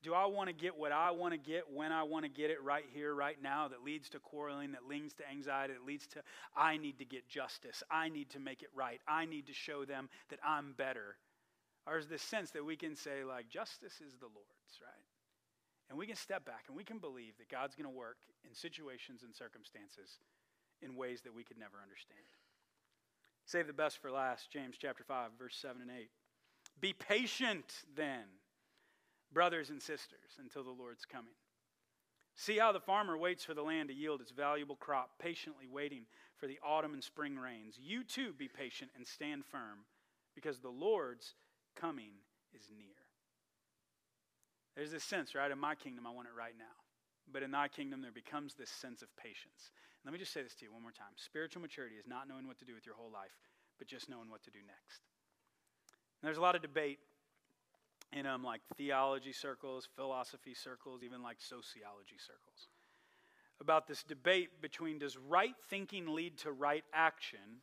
Do 0.02 0.14
I 0.14 0.26
want 0.26 0.48
to 0.48 0.54
get 0.54 0.76
what 0.76 0.92
I 0.92 1.10
want 1.10 1.34
to 1.34 1.38
get 1.38 1.64
when 1.72 1.90
I 1.90 2.04
want 2.04 2.24
to 2.24 2.30
get 2.30 2.50
it 2.50 2.62
right 2.62 2.84
here, 2.94 3.14
right 3.14 3.36
now, 3.42 3.66
that 3.66 3.82
leads 3.82 4.08
to 4.10 4.20
quarreling, 4.20 4.72
that 4.72 4.86
leads 4.88 5.12
to 5.14 5.28
anxiety, 5.28 5.74
that 5.74 5.84
leads 5.84 6.06
to 6.08 6.22
I 6.56 6.76
need 6.76 6.98
to 6.98 7.04
get 7.04 7.28
justice, 7.28 7.82
I 7.90 8.08
need 8.08 8.30
to 8.30 8.38
make 8.38 8.62
it 8.62 8.68
right, 8.74 9.00
I 9.08 9.24
need 9.24 9.46
to 9.48 9.52
show 9.52 9.84
them 9.84 10.08
that 10.30 10.38
I'm 10.46 10.72
better? 10.72 11.16
Or 11.84 11.98
is 11.98 12.06
this 12.06 12.22
sense 12.22 12.50
that 12.52 12.64
we 12.64 12.76
can 12.76 12.94
say, 12.94 13.24
like, 13.24 13.48
justice 13.48 13.94
is 13.94 14.14
the 14.20 14.26
Lord's, 14.26 14.78
right? 14.80 15.04
And 15.90 15.98
we 15.98 16.06
can 16.06 16.16
step 16.16 16.44
back 16.44 16.64
and 16.68 16.76
we 16.76 16.84
can 16.84 16.98
believe 16.98 17.36
that 17.38 17.48
God's 17.48 17.74
going 17.74 17.90
to 17.90 17.98
work 17.98 18.18
in 18.44 18.54
situations 18.54 19.22
and 19.24 19.34
circumstances 19.34 20.20
in 20.80 20.94
ways 20.94 21.22
that 21.22 21.34
we 21.34 21.42
could 21.42 21.58
never 21.58 21.78
understand. 21.82 22.22
Save 23.46 23.66
the 23.66 23.72
best 23.72 23.98
for 24.00 24.10
last, 24.10 24.50
James 24.52 24.76
chapter 24.78 25.02
5, 25.02 25.30
verse 25.38 25.56
7 25.56 25.80
and 25.80 25.90
8. 25.90 26.10
Be 26.80 26.92
patient 26.92 27.64
then 27.96 28.24
brothers 29.32 29.70
and 29.70 29.80
sisters, 29.80 30.38
until 30.38 30.64
the 30.64 30.70
Lord's 30.70 31.04
coming. 31.04 31.34
See 32.34 32.58
how 32.58 32.72
the 32.72 32.80
farmer 32.80 33.18
waits 33.18 33.44
for 33.44 33.54
the 33.54 33.62
land 33.62 33.88
to 33.88 33.94
yield 33.94 34.20
its 34.20 34.30
valuable 34.30 34.76
crop, 34.76 35.10
patiently 35.18 35.66
waiting 35.66 36.02
for 36.36 36.46
the 36.46 36.58
autumn 36.64 36.94
and 36.94 37.02
spring 37.02 37.36
rains. 37.36 37.76
You 37.80 38.04
too 38.04 38.32
be 38.32 38.48
patient 38.48 38.92
and 38.96 39.06
stand 39.06 39.44
firm, 39.44 39.84
because 40.34 40.60
the 40.60 40.68
Lord's 40.68 41.34
coming 41.74 42.12
is 42.54 42.70
near. 42.76 42.94
There's 44.76 44.92
this 44.92 45.02
sense, 45.02 45.34
right? 45.34 45.50
In 45.50 45.58
my 45.58 45.74
kingdom, 45.74 46.06
I 46.06 46.10
want 46.10 46.28
it 46.28 46.38
right 46.38 46.54
now. 46.56 46.78
But 47.32 47.42
in 47.42 47.50
thy 47.50 47.66
kingdom, 47.66 48.00
there 48.00 48.14
becomes 48.14 48.54
this 48.54 48.70
sense 48.70 49.02
of 49.02 49.08
patience. 49.16 49.74
let 50.04 50.12
me 50.12 50.18
just 50.18 50.32
say 50.32 50.42
this 50.42 50.54
to 50.54 50.64
you 50.64 50.72
one 50.72 50.82
more 50.82 50.94
time. 50.94 51.12
Spiritual 51.16 51.60
maturity 51.60 51.96
is 51.96 52.06
not 52.06 52.28
knowing 52.28 52.46
what 52.46 52.58
to 52.60 52.64
do 52.64 52.72
with 52.72 52.86
your 52.86 52.94
whole 52.94 53.10
life, 53.10 53.34
but 53.78 53.88
just 53.88 54.08
knowing 54.08 54.30
what 54.30 54.44
to 54.44 54.50
do 54.50 54.60
next. 54.64 55.02
And 56.22 56.26
there's 56.26 56.38
a 56.38 56.40
lot 56.40 56.54
of 56.54 56.62
debate 56.62 57.00
in 58.12 58.26
um, 58.26 58.42
like 58.42 58.60
theology 58.76 59.32
circles, 59.32 59.88
philosophy 59.96 60.54
circles, 60.54 61.02
even 61.02 61.22
like 61.22 61.38
sociology 61.40 62.16
circles. 62.18 62.68
about 63.60 63.86
this 63.86 64.02
debate 64.02 64.62
between 64.62 64.98
does 64.98 65.16
right 65.16 65.54
thinking 65.68 66.14
lead 66.14 66.38
to 66.38 66.52
right 66.52 66.84
action, 66.94 67.62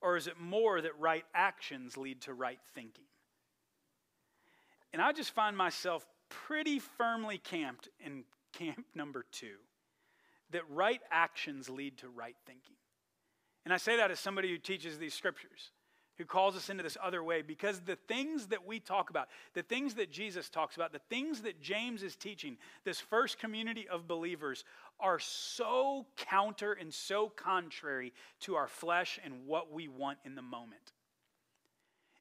or 0.00 0.16
is 0.16 0.26
it 0.26 0.38
more 0.38 0.80
that 0.80 0.98
right 0.98 1.24
actions 1.34 1.96
lead 1.96 2.20
to 2.22 2.34
right 2.34 2.60
thinking? 2.74 3.04
And 4.92 5.00
I 5.00 5.12
just 5.12 5.32
find 5.32 5.56
myself 5.56 6.06
pretty 6.28 6.78
firmly 6.78 7.38
camped 7.38 7.88
in 8.04 8.24
camp 8.52 8.84
number 8.94 9.24
two 9.30 9.56
that 10.50 10.62
right 10.68 11.00
actions 11.10 11.70
lead 11.70 11.98
to 11.98 12.08
right 12.08 12.36
thinking. 12.46 12.74
And 13.64 13.72
I 13.72 13.76
say 13.76 13.96
that 13.96 14.10
as 14.10 14.18
somebody 14.18 14.50
who 14.50 14.58
teaches 14.58 14.98
these 14.98 15.14
scriptures, 15.14 15.70
who 16.20 16.26
calls 16.26 16.54
us 16.54 16.68
into 16.68 16.82
this 16.82 16.98
other 17.02 17.24
way, 17.24 17.40
because 17.40 17.80
the 17.80 17.96
things 17.96 18.48
that 18.48 18.66
we 18.66 18.78
talk 18.78 19.08
about, 19.08 19.28
the 19.54 19.62
things 19.62 19.94
that 19.94 20.12
Jesus 20.12 20.50
talks 20.50 20.76
about, 20.76 20.92
the 20.92 21.00
things 21.08 21.40
that 21.40 21.62
James 21.62 22.02
is 22.02 22.14
teaching, 22.14 22.58
this 22.84 23.00
first 23.00 23.38
community 23.38 23.88
of 23.88 24.06
believers, 24.06 24.64
are 25.00 25.18
so 25.18 26.04
counter 26.18 26.74
and 26.74 26.92
so 26.92 27.30
contrary 27.30 28.12
to 28.40 28.54
our 28.54 28.68
flesh 28.68 29.18
and 29.24 29.46
what 29.46 29.72
we 29.72 29.88
want 29.88 30.18
in 30.26 30.34
the 30.34 30.42
moment. 30.42 30.92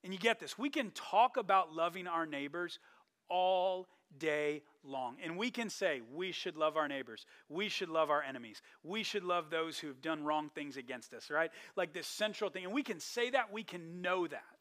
And 0.01 0.13
you 0.13 0.19
get 0.19 0.39
this. 0.39 0.57
We 0.57 0.69
can 0.69 0.91
talk 0.91 1.35
about 1.35 1.73
loving 1.75 2.07
our 2.07 2.25
neighbors 2.25 2.79
all 3.27 3.89
day 4.17 4.63
long. 4.83 5.17
And 5.23 5.37
we 5.37 5.51
can 5.51 5.69
say 5.69 6.01
we 6.13 6.31
should 6.31 6.57
love 6.57 6.77
our 6.77 6.87
neighbors. 6.87 7.25
We 7.47 7.69
should 7.69 7.89
love 7.89 8.09
our 8.09 8.23
enemies. 8.23 8.61
We 8.83 9.03
should 9.03 9.23
love 9.23 9.49
those 9.49 9.77
who've 9.77 10.01
done 10.01 10.23
wrong 10.23 10.49
things 10.53 10.77
against 10.77 11.13
us, 11.13 11.29
right? 11.29 11.51
Like 11.75 11.93
this 11.93 12.07
central 12.07 12.49
thing. 12.49 12.65
And 12.65 12.73
we 12.73 12.83
can 12.83 12.99
say 12.99 13.29
that, 13.31 13.51
we 13.51 13.63
can 13.63 14.01
know 14.01 14.27
that. 14.27 14.59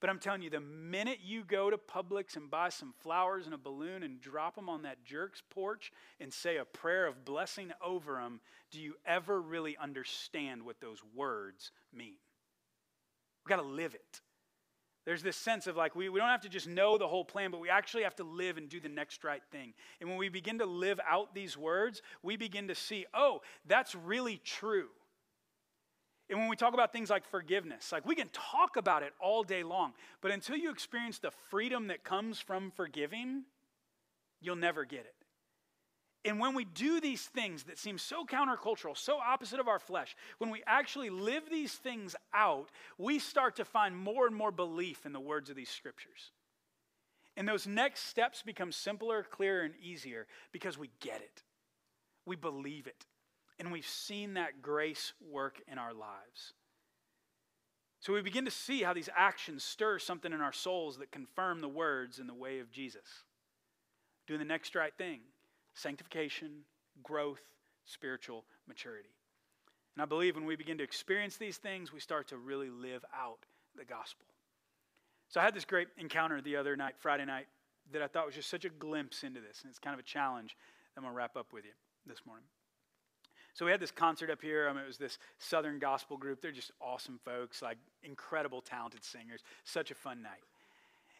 But 0.00 0.10
I'm 0.10 0.18
telling 0.18 0.42
you, 0.42 0.50
the 0.50 0.60
minute 0.60 1.20
you 1.24 1.42
go 1.42 1.70
to 1.70 1.78
Publix 1.78 2.36
and 2.36 2.50
buy 2.50 2.68
some 2.68 2.92
flowers 3.00 3.46
and 3.46 3.54
a 3.54 3.58
balloon 3.58 4.02
and 4.02 4.20
drop 4.20 4.54
them 4.54 4.68
on 4.68 4.82
that 4.82 5.04
jerk's 5.04 5.42
porch 5.50 5.90
and 6.20 6.32
say 6.32 6.58
a 6.58 6.66
prayer 6.66 7.06
of 7.06 7.24
blessing 7.24 7.72
over 7.82 8.14
them, 8.14 8.40
do 8.70 8.78
you 8.78 8.94
ever 9.06 9.40
really 9.40 9.76
understand 9.78 10.62
what 10.62 10.80
those 10.80 11.00
words 11.14 11.72
mean? 11.94 12.16
We've 13.44 13.56
got 13.56 13.62
to 13.62 13.68
live 13.68 13.94
it. 13.94 14.20
There's 15.06 15.22
this 15.22 15.36
sense 15.36 15.68
of 15.68 15.76
like, 15.76 15.94
we, 15.94 16.08
we 16.08 16.18
don't 16.18 16.28
have 16.28 16.40
to 16.42 16.48
just 16.48 16.68
know 16.68 16.98
the 16.98 17.06
whole 17.06 17.24
plan, 17.24 17.52
but 17.52 17.60
we 17.60 17.70
actually 17.70 18.02
have 18.02 18.16
to 18.16 18.24
live 18.24 18.58
and 18.58 18.68
do 18.68 18.80
the 18.80 18.88
next 18.88 19.22
right 19.24 19.42
thing. 19.52 19.72
And 20.00 20.10
when 20.10 20.18
we 20.18 20.28
begin 20.28 20.58
to 20.58 20.66
live 20.66 21.00
out 21.08 21.32
these 21.32 21.56
words, 21.56 22.02
we 22.22 22.36
begin 22.36 22.68
to 22.68 22.74
see, 22.74 23.06
oh, 23.14 23.40
that's 23.66 23.94
really 23.94 24.38
true. 24.44 24.88
And 26.28 26.40
when 26.40 26.48
we 26.48 26.56
talk 26.56 26.74
about 26.74 26.92
things 26.92 27.08
like 27.08 27.24
forgiveness, 27.24 27.92
like 27.92 28.04
we 28.04 28.16
can 28.16 28.28
talk 28.32 28.76
about 28.76 29.04
it 29.04 29.12
all 29.20 29.44
day 29.44 29.62
long, 29.62 29.92
but 30.20 30.32
until 30.32 30.56
you 30.56 30.70
experience 30.70 31.20
the 31.20 31.30
freedom 31.50 31.86
that 31.86 32.02
comes 32.02 32.40
from 32.40 32.72
forgiving, 32.72 33.44
you'll 34.40 34.56
never 34.56 34.84
get 34.84 35.00
it. 35.00 35.15
And 36.26 36.40
when 36.40 36.54
we 36.54 36.64
do 36.64 37.00
these 37.00 37.22
things 37.22 37.62
that 37.64 37.78
seem 37.78 37.98
so 37.98 38.24
countercultural, 38.24 38.96
so 38.96 39.18
opposite 39.18 39.60
of 39.60 39.68
our 39.68 39.78
flesh, 39.78 40.16
when 40.38 40.50
we 40.50 40.60
actually 40.66 41.08
live 41.08 41.44
these 41.48 41.72
things 41.72 42.16
out, 42.34 42.68
we 42.98 43.20
start 43.20 43.54
to 43.56 43.64
find 43.64 43.96
more 43.96 44.26
and 44.26 44.34
more 44.34 44.50
belief 44.50 45.06
in 45.06 45.12
the 45.12 45.20
words 45.20 45.50
of 45.50 45.56
these 45.56 45.70
scriptures. 45.70 46.32
And 47.36 47.46
those 47.46 47.68
next 47.68 48.08
steps 48.08 48.42
become 48.42 48.72
simpler, 48.72 49.22
clearer, 49.22 49.62
and 49.62 49.74
easier 49.80 50.26
because 50.50 50.76
we 50.76 50.90
get 51.00 51.20
it. 51.20 51.44
We 52.24 52.34
believe 52.34 52.88
it. 52.88 53.06
And 53.60 53.70
we've 53.70 53.86
seen 53.86 54.34
that 54.34 54.60
grace 54.60 55.12
work 55.30 55.62
in 55.70 55.78
our 55.78 55.94
lives. 55.94 56.54
So 58.00 58.12
we 58.12 58.20
begin 58.22 58.46
to 58.46 58.50
see 58.50 58.82
how 58.82 58.94
these 58.94 59.08
actions 59.16 59.62
stir 59.62 60.00
something 60.00 60.32
in 60.32 60.40
our 60.40 60.52
souls 60.52 60.98
that 60.98 61.12
confirm 61.12 61.60
the 61.60 61.68
words 61.68 62.18
in 62.18 62.26
the 62.26 62.34
way 62.34 62.58
of 62.58 62.72
Jesus. 62.72 63.24
Doing 64.26 64.40
the 64.40 64.44
next 64.44 64.74
right 64.74 64.92
thing 64.98 65.20
sanctification, 65.76 66.62
growth, 67.02 67.42
spiritual 67.84 68.44
maturity. 68.66 69.10
And 69.94 70.02
I 70.02 70.06
believe 70.06 70.34
when 70.34 70.44
we 70.44 70.56
begin 70.56 70.78
to 70.78 70.84
experience 70.84 71.36
these 71.36 71.58
things, 71.58 71.92
we 71.92 72.00
start 72.00 72.28
to 72.28 72.36
really 72.36 72.70
live 72.70 73.04
out 73.14 73.38
the 73.76 73.84
gospel. 73.84 74.26
So 75.28 75.40
I 75.40 75.44
had 75.44 75.54
this 75.54 75.64
great 75.64 75.88
encounter 75.98 76.40
the 76.40 76.56
other 76.56 76.76
night, 76.76 76.94
Friday 76.98 77.24
night, 77.24 77.46
that 77.92 78.02
I 78.02 78.06
thought 78.06 78.26
was 78.26 78.34
just 78.34 78.50
such 78.50 78.64
a 78.64 78.68
glimpse 78.68 79.22
into 79.22 79.40
this. 79.40 79.60
And 79.62 79.70
it's 79.70 79.78
kind 79.78 79.94
of 79.94 80.00
a 80.00 80.04
challenge 80.04 80.56
that 80.94 81.00
I'm 81.00 81.04
going 81.04 81.12
to 81.12 81.16
wrap 81.16 81.36
up 81.36 81.52
with 81.52 81.64
you 81.64 81.72
this 82.06 82.18
morning. 82.26 82.46
So 83.54 83.64
we 83.64 83.70
had 83.70 83.80
this 83.80 83.90
concert 83.90 84.30
up 84.30 84.42
here. 84.42 84.68
I 84.68 84.72
mean, 84.72 84.82
it 84.82 84.86
was 84.86 84.98
this 84.98 85.18
Southern 85.38 85.78
gospel 85.78 86.16
group. 86.16 86.42
They're 86.42 86.52
just 86.52 86.72
awesome 86.80 87.18
folks, 87.24 87.62
like 87.62 87.78
incredible, 88.02 88.60
talented 88.60 89.02
singers. 89.02 89.40
Such 89.64 89.90
a 89.90 89.94
fun 89.94 90.22
night 90.22 90.42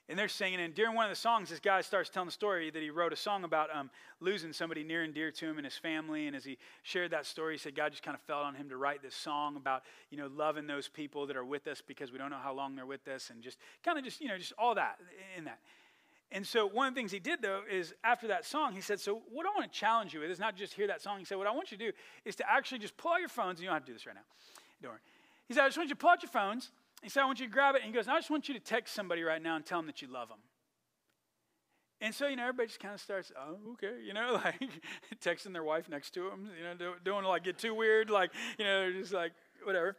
and 0.09 0.19
they're 0.19 0.29
singing. 0.29 0.61
And 0.61 0.75
during 0.75 0.95
one 0.95 1.05
of 1.05 1.11
the 1.11 1.17
songs, 1.17 1.51
this 1.51 1.59
guy 1.59 1.81
starts 1.81 2.11
telling 2.11 2.27
the 2.29 2.33
story 2.33 2.71
that 2.71 2.83
he 2.83 2.91
wrote 2.91 3.13
a 3.13 3.17
song 3.17 3.45
about 3.45 3.75
um, 3.75 3.91
losing 4.21 4.53
somebody 4.53 4.85
near 4.85 5.03
and 5.03 5.13
dear 5.13 5.31
to 5.33 5.47
him 5.47 5.57
and 5.57 5.65
his 5.65 5.77
family. 5.77 6.27
And 6.27 6.37
as 6.37 6.45
he 6.45 6.59
shared 6.83 7.11
that 7.11 7.27
story, 7.27 7.55
he 7.55 7.59
said 7.59 7.75
God 7.75 7.91
just 7.91 8.03
kind 8.03 8.15
of 8.15 8.21
fell 8.23 8.41
on 8.41 8.55
him 8.55 8.69
to 8.69 8.77
write 8.77 9.03
this 9.03 9.15
song 9.15 9.57
about 9.57 9.83
you 10.11 10.19
know 10.19 10.29
loving 10.35 10.67
those 10.67 10.89
people 10.89 11.27
that 11.27 11.37
are 11.37 11.45
with 11.45 11.67
us 11.67 11.83
because 11.87 12.13
we 12.13 12.19
don't 12.19 12.31
know 12.31 12.39
how 12.43 12.55
long 12.55 12.77
they're 12.77 12.87
with 12.87 13.07
us, 13.09 13.31
and 13.31 13.43
just 13.43 13.59
kind 13.85 13.99
of 13.99 14.05
just 14.05 14.21
you 14.21 14.29
know 14.29 14.39
just 14.39 14.53
all 14.59 14.75
that 14.75 14.99
in 15.37 15.45
that. 15.45 15.59
And 16.33 16.45
so 16.45 16.67
one 16.67 16.89
of 16.89 16.95
the 16.95 16.99
things 16.99 17.13
he 17.13 17.21
did 17.21 17.41
though 17.43 17.63
is 17.71 17.95
after 18.05 18.29
that 18.29 18.45
song, 18.45 18.75
he 18.75 18.81
said, 18.81 19.01
"So 19.01 19.23
what 19.33 19.47
I 19.47 19.51
want 19.51 19.73
to 19.73 19.79
challenge 19.79 20.15
you 20.15 20.21
with 20.21 20.31
is 20.31 20.39
not 20.39 20.57
just 20.57 20.75
hear 20.75 20.87
that 20.87 21.03
song." 21.03 21.19
He 21.19 21.25
said, 21.25 21.39
"What 21.39 21.47
I 21.47 21.53
want 21.53 21.73
you 21.73 21.79
to 21.79 21.85
do 21.87 21.93
is 22.25 22.37
to 22.37 22.51
actually 22.51 22.79
just 22.79 22.97
pull 22.97 23.13
out 23.13 23.21
your 23.21 23.29
phones. 23.29 23.59
And 23.59 23.61
you 23.61 23.67
don't 23.67 23.75
have 23.75 23.85
to 23.85 23.91
do 23.91 23.93
this 23.93 24.07
right 24.07 24.15
now. 24.15 24.25
Don't 24.83 24.93
worry." 24.93 25.01
He 25.49 25.55
said, 25.55 25.65
"I 25.65 25.69
just 25.69 25.77
want 25.77 25.89
you 25.89 25.95
to 25.95 25.99
pull 25.99 26.11
out 26.11 26.23
your 26.23 26.31
phones." 26.31 26.71
He 27.03 27.09
said, 27.09 27.23
I 27.23 27.27
want 27.27 27.41
you 27.41 27.47
to 27.47 27.53
grab 27.53 27.75
it. 27.75 27.83
And 27.83 27.91
he 27.91 27.95
goes, 27.95 28.09
I 28.09 28.17
just 28.17 28.31
want 28.31 28.49
you 28.49 28.55
to 28.55 28.61
text 28.61 28.95
somebody 28.95 29.23
right 29.23 29.43
now 29.43 29.57
and 29.57 29.65
tell 29.65 29.79
them 29.79 29.87
that 29.87 30.03
you 30.03 30.09
love 30.09 30.29
them. 30.29 30.39
And 32.01 32.15
so, 32.15 32.27
you 32.27 32.37
know, 32.37 32.43
everybody 32.43 32.69
just 32.69 32.81
kind 32.81 32.95
of 32.95 33.01
starts, 33.01 33.33
oh, 33.39 33.73
okay, 33.73 34.03
you 34.05 34.13
know, 34.13 34.41
like 34.45 34.61
texting 35.21 35.53
their 35.53 35.65
wife 35.65 35.89
next 35.89 36.11
to 36.11 36.29
them, 36.29 36.51
you 36.57 36.65
know, 36.65 36.75
don't, 36.75 37.05
don't 37.05 37.25
like 37.25 37.45
get 37.45 37.59
too 37.59 37.75
weird, 37.75 38.11
like, 38.11 38.31
you 38.59 38.65
know, 38.65 38.93
just 38.93 39.13
like, 39.13 39.33
whatever. 39.65 39.97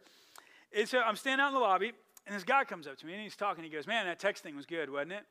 And 0.76 0.88
so 0.88 1.00
I'm 1.00 1.16
standing 1.16 1.42
out 1.42 1.48
in 1.48 1.54
the 1.54 1.60
lobby, 1.60 1.92
and 2.26 2.36
this 2.36 2.44
guy 2.44 2.64
comes 2.64 2.86
up 2.86 2.98
to 2.98 3.06
me 3.06 3.14
and 3.14 3.22
he's 3.22 3.36
talking. 3.36 3.64
He 3.64 3.70
goes, 3.70 3.86
man, 3.86 4.06
that 4.06 4.18
text 4.18 4.42
thing 4.42 4.54
was 4.54 4.66
good, 4.66 4.90
wasn't 4.90 5.12
it? 5.12 5.24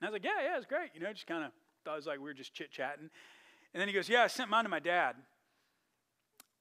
And 0.00 0.02
I 0.02 0.06
was 0.06 0.12
like, 0.12 0.24
yeah, 0.24 0.42
yeah, 0.42 0.56
it's 0.58 0.66
great. 0.66 0.90
You 0.94 1.00
know, 1.00 1.12
just 1.12 1.26
kind 1.26 1.44
of 1.44 1.50
thought 1.84 1.94
it 1.94 1.96
was 1.96 2.06
like 2.06 2.18
we 2.18 2.24
were 2.24 2.34
just 2.34 2.52
chit 2.52 2.70
chatting. 2.70 3.08
And 3.72 3.80
then 3.80 3.88
he 3.88 3.94
goes, 3.94 4.08
yeah, 4.08 4.22
I 4.22 4.26
sent 4.26 4.50
mine 4.50 4.64
to 4.64 4.68
my 4.68 4.78
dad. 4.78 5.16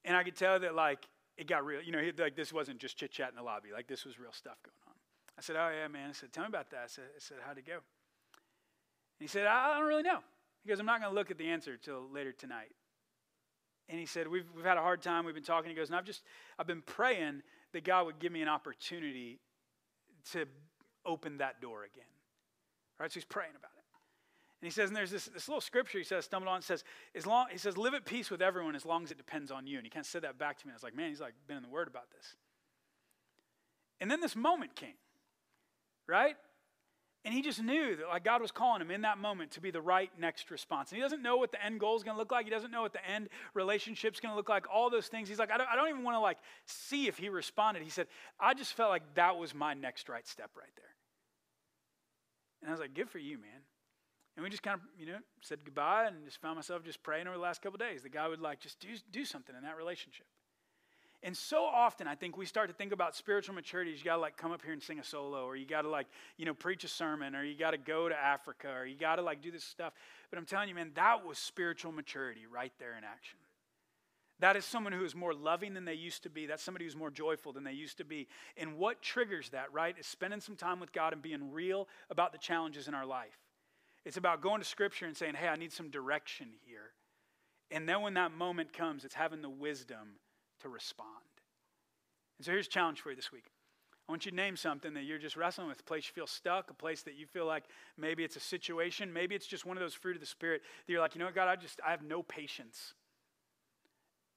And 0.06 0.16
I 0.16 0.24
could 0.24 0.36
tell 0.36 0.60
that, 0.60 0.76
like, 0.76 1.00
it 1.38 1.48
got 1.48 1.66
real. 1.66 1.82
You 1.82 1.92
know, 1.92 2.12
like 2.18 2.36
this 2.36 2.54
wasn't 2.54 2.80
just 2.80 2.98
chit 2.98 3.12
chat 3.12 3.30
in 3.30 3.36
the 3.36 3.44
lobby. 3.44 3.70
Like 3.74 3.88
this 3.88 4.06
was 4.06 4.20
real 4.20 4.32
stuff 4.32 4.58
going 4.64 4.78
on. 4.88 4.94
I 5.38 5.42
said, 5.42 5.56
"Oh 5.56 5.70
yeah, 5.70 5.88
man." 5.88 6.10
I 6.10 6.14
said, 6.14 6.32
"Tell 6.32 6.44
me 6.44 6.50
about 6.50 6.70
that." 6.72 6.82
I 6.84 6.88
said, 6.88 7.06
I 7.16 7.20
said 7.20 7.38
"How'd 7.46 7.58
it 7.58 7.66
go?" 7.66 7.74
And 7.74 7.82
he 9.20 9.28
said, 9.28 9.46
"I 9.48 9.78
don't 9.78 9.88
really 9.88 10.04
know." 10.04 10.20
He 10.64 10.70
goes, 10.70 10.80
"I'm 10.80 10.86
not 10.86 11.02
going 11.02 11.12
to 11.12 11.16
look 11.16 11.32
at 11.32 11.38
the 11.38 11.50
answer 11.50 11.78
till 11.78 12.10
later 12.10 12.32
tonight." 12.32 12.74
And 13.90 14.00
he 14.00 14.06
said, 14.06 14.28
"We've 14.28 14.46
we've 14.56 14.66
had 14.66 14.78
a 14.78 14.82
hard 14.82 15.02
time. 15.02 15.26
We've 15.26 15.36
been 15.36 15.44
talking." 15.44 15.70
He 15.70 15.76
goes, 15.76 15.90
"And 15.90 15.98
I've 15.98 16.06
just 16.06 16.24
I've 16.58 16.68
been 16.68 16.82
praying 16.82 17.44
that 17.74 17.84
God 17.84 18.06
would 18.06 18.20
give 18.20 18.32
me 18.32 18.42
an 18.42 18.48
opportunity 18.48 19.40
to 20.32 20.46
open 21.06 21.38
that 21.38 21.62
door 21.62 21.84
again." 21.84 22.06
All 22.98 23.04
right, 23.04 23.12
so 23.12 23.16
he's 23.16 23.26
praying 23.26 23.56
about 23.58 23.72
it. 23.75 23.75
He 24.66 24.72
says, 24.72 24.90
and 24.90 24.96
there's 24.96 25.12
this, 25.12 25.26
this 25.26 25.48
little 25.48 25.62
scripture 25.62 25.98
he 25.98 26.04
says, 26.04 26.26
stumbled 26.26 26.50
on, 26.50 26.62
says, 26.62 26.84
as 27.14 27.26
long, 27.26 27.48
he 27.52 27.58
says, 27.58 27.78
live 27.78 27.94
at 27.94 28.06
peace 28.06 28.30
with 28.30 28.42
everyone 28.42 28.76
as 28.76 28.86
long 28.86 29.04
as 29.04 29.12
it 29.12 29.18
depends 29.18 29.52
on 29.52 29.68
you. 29.68 29.78
And 29.78 29.86
he 29.86 29.90
kind 29.90 30.04
of 30.04 30.08
said 30.08 30.24
that 30.24 30.38
back 30.38 30.58
to 30.60 30.68
me. 30.68 30.72
I 30.72 30.76
was 30.76 30.84
like, 30.84 30.96
man, 30.96 31.10
he's 31.10 31.22
like 31.22 31.34
been 31.48 31.58
in 31.58 31.64
the 31.64 31.70
word 31.70 31.88
about 31.88 32.10
this. 32.12 32.36
And 34.00 34.10
then 34.10 34.22
this 34.22 34.36
moment 34.36 34.76
came, 34.76 34.96
right? 36.08 36.36
And 37.24 37.34
he 37.34 37.42
just 37.42 37.62
knew 37.62 37.96
that 37.96 38.08
like 38.08 38.24
God 38.24 38.42
was 38.42 38.52
calling 38.52 38.82
him 38.82 38.92
in 38.92 39.02
that 39.02 39.18
moment 39.18 39.52
to 39.52 39.62
be 39.62 39.72
the 39.72 39.82
right 39.82 40.12
next 40.20 40.52
response. 40.52 40.92
And 40.92 40.98
he 40.98 41.02
doesn't 41.02 41.24
know 41.24 41.38
what 41.38 41.52
the 41.52 41.64
end 41.64 41.80
goal 41.80 41.96
is 41.96 42.04
going 42.04 42.16
to 42.16 42.20
look 42.20 42.32
like. 42.32 42.46
He 42.46 42.52
doesn't 42.52 42.72
know 42.72 42.84
what 42.84 42.94
the 42.94 43.04
end 43.10 43.30
relationship's 43.56 44.20
going 44.20 44.32
to 44.32 44.36
look 44.36 44.48
like. 44.48 44.66
All 44.72 44.92
those 44.92 45.08
things. 45.08 45.28
He's 45.28 45.40
like, 45.40 45.50
I 45.50 45.58
don't, 45.58 45.68
I 45.68 45.76
don't 45.76 45.90
even 45.90 46.04
want 46.04 46.16
to 46.16 46.20
like 46.20 46.38
see 46.68 47.08
if 47.08 47.18
he 47.18 47.30
responded. 47.30 47.82
He 47.82 47.90
said, 47.90 48.08
I 48.40 48.54
just 48.54 48.74
felt 48.74 48.92
like 48.92 49.16
that 49.16 49.38
was 49.38 49.56
my 49.56 49.74
next 49.74 50.08
right 50.08 50.28
step 50.28 50.52
right 50.56 50.70
there. 50.76 50.86
And 52.62 52.70
I 52.70 52.74
was 52.74 52.80
like, 52.80 52.94
good 52.94 53.10
for 53.10 53.20
you, 53.20 53.38
man. 53.38 53.62
And 54.36 54.44
we 54.44 54.50
just 54.50 54.64
kind 54.64 54.76
of, 54.76 54.82
you 55.00 55.06
know, 55.06 55.20
said 55.42 55.60
goodbye 55.64 56.08
and 56.08 56.26
just 56.26 56.42
found 56.42 56.56
myself 56.56 56.84
just 56.84 57.02
praying 57.04 57.28
over 57.28 57.38
the 57.38 57.42
last 57.44 57.62
couple 57.62 57.78
days. 57.78 58.02
The 58.02 58.10
guy 58.10 58.28
would 58.28 58.42
like 58.42 58.60
just 58.60 58.80
do, 58.80 58.90
do 59.12 59.24
something 59.24 59.56
in 59.56 59.64
that 59.64 59.78
relationship. 59.78 60.26
And 61.24 61.36
so 61.36 61.64
often, 61.64 62.08
I 62.08 62.14
think 62.14 62.38
we 62.38 62.46
start 62.46 62.70
to 62.70 62.76
think 62.76 62.92
about 62.92 63.16
spiritual 63.16 63.56
maturity. 63.56 63.92
You 63.92 64.04
got 64.04 64.18
to 64.18 64.22
like 64.22 64.38
come 64.38 64.52
up 64.52 64.62
here 64.62 64.74
and 64.74 64.84
sing 64.84 65.00
a 65.00 65.04
solo, 65.04 65.46
or 65.46 65.56
you 65.56 65.66
got 65.66 65.82
to 65.82 65.90
like, 65.90 66.06
you 66.38 66.46
know, 66.46 66.54
preach 66.54 66.84
a 66.84 66.88
sermon, 66.88 67.36
or 67.36 67.44
you 67.44 67.58
got 67.58 67.72
to 67.72 67.78
go 67.78 68.08
to 68.08 68.16
Africa, 68.16 68.70
or 68.70 68.86
you 68.86 68.96
got 68.96 69.16
to 69.16 69.24
like 69.24 69.42
do 69.42 69.50
this 69.50 69.64
stuff. 69.64 69.94
But 70.30 70.38
I'm 70.38 70.46
telling 70.46 70.70
you, 70.70 70.76
man, 70.76 70.92
that 70.96 71.26
was 71.26 71.40
spiritual 71.40 71.94
maturity 71.94 72.42
right 72.46 72.74
there 72.78 72.96
in 72.98 73.04
action. 73.04 73.40
That 74.40 74.58
is 74.58 74.66
someone 74.66 74.92
who 74.94 75.06
is 75.06 75.16
more 75.16 75.34
loving 75.34 75.74
than 75.74 75.86
they 75.86 75.94
used 75.94 76.24
to 76.24 76.30
be. 76.30 76.46
That's 76.46 76.62
somebody 76.62 76.86
who's 76.86 76.96
more 76.96 77.10
joyful 77.10 77.54
than 77.54 77.64
they 77.64 77.72
used 77.72 77.98
to 78.00 78.06
be. 78.06 78.28
And 78.58 78.78
what 78.78 79.02
triggers 79.02 79.50
that, 79.50 79.72
right, 79.74 79.96
is 79.98 80.06
spending 80.06 80.42
some 80.42 80.58
time 80.58 80.80
with 80.80 80.92
God 80.92 81.14
and 81.14 81.22
being 81.22 81.54
real 81.54 81.88
about 82.10 82.34
the 82.34 82.38
challenges 82.38 82.88
in 82.88 82.94
our 82.94 83.06
life. 83.06 83.40
It's 84.06 84.18
about 84.18 84.42
going 84.42 84.62
to 84.62 84.68
Scripture 84.68 85.06
and 85.06 85.18
saying, 85.18 85.34
hey, 85.36 85.48
I 85.48 85.56
need 85.56 85.74
some 85.74 85.90
direction 85.90 86.50
here. 86.66 86.92
And 87.72 87.90
then 87.90 88.02
when 88.02 88.14
that 88.14 88.32
moment 88.32 88.72
comes, 88.72 89.04
it's 89.04 89.16
having 89.16 89.42
the 89.42 89.50
wisdom 89.50 90.20
to 90.62 90.70
respond. 90.70 91.10
And 92.38 92.46
so 92.46 92.52
here's 92.52 92.68
a 92.68 92.70
challenge 92.70 93.02
for 93.02 93.10
you 93.10 93.16
this 93.16 93.32
week. 93.32 93.46
I 94.08 94.12
want 94.12 94.26
you 94.26 94.32
to 94.32 94.38
name 94.38 94.56
something 94.56 94.94
that 94.94 95.04
you're 95.04 95.18
just 95.18 95.36
wrestling 95.36 95.68
with, 95.68 95.80
a 95.80 95.84
place 95.84 96.06
you 96.08 96.14
feel 96.14 96.28
stuck, 96.28 96.70
a 96.70 96.76
place 96.76 97.02
that 97.04 97.16
you 97.16 97.26
feel 97.26 97.48
like 97.48 97.64
maybe 97.98 98.24
it's 98.24 98.36
a 98.36 98.40
situation, 98.40 99.12
maybe 99.12 99.34
it's 99.34 99.48
just 99.48 99.66
one 99.66 99.78
of 99.78 99.82
those 99.82 99.96
fruit 99.96 100.16
of 100.16 100.20
the 100.20 100.28
Spirit 100.28 100.62
that 100.86 100.92
you're 100.94 101.02
like, 101.02 101.16
you 101.16 101.20
know 101.20 101.26
what, 101.26 101.34
God, 101.34 101.48
I 101.48 101.56
just, 101.56 101.80
I 101.86 101.90
have 101.90 102.04
no 102.04 102.22
patience. 102.22 102.94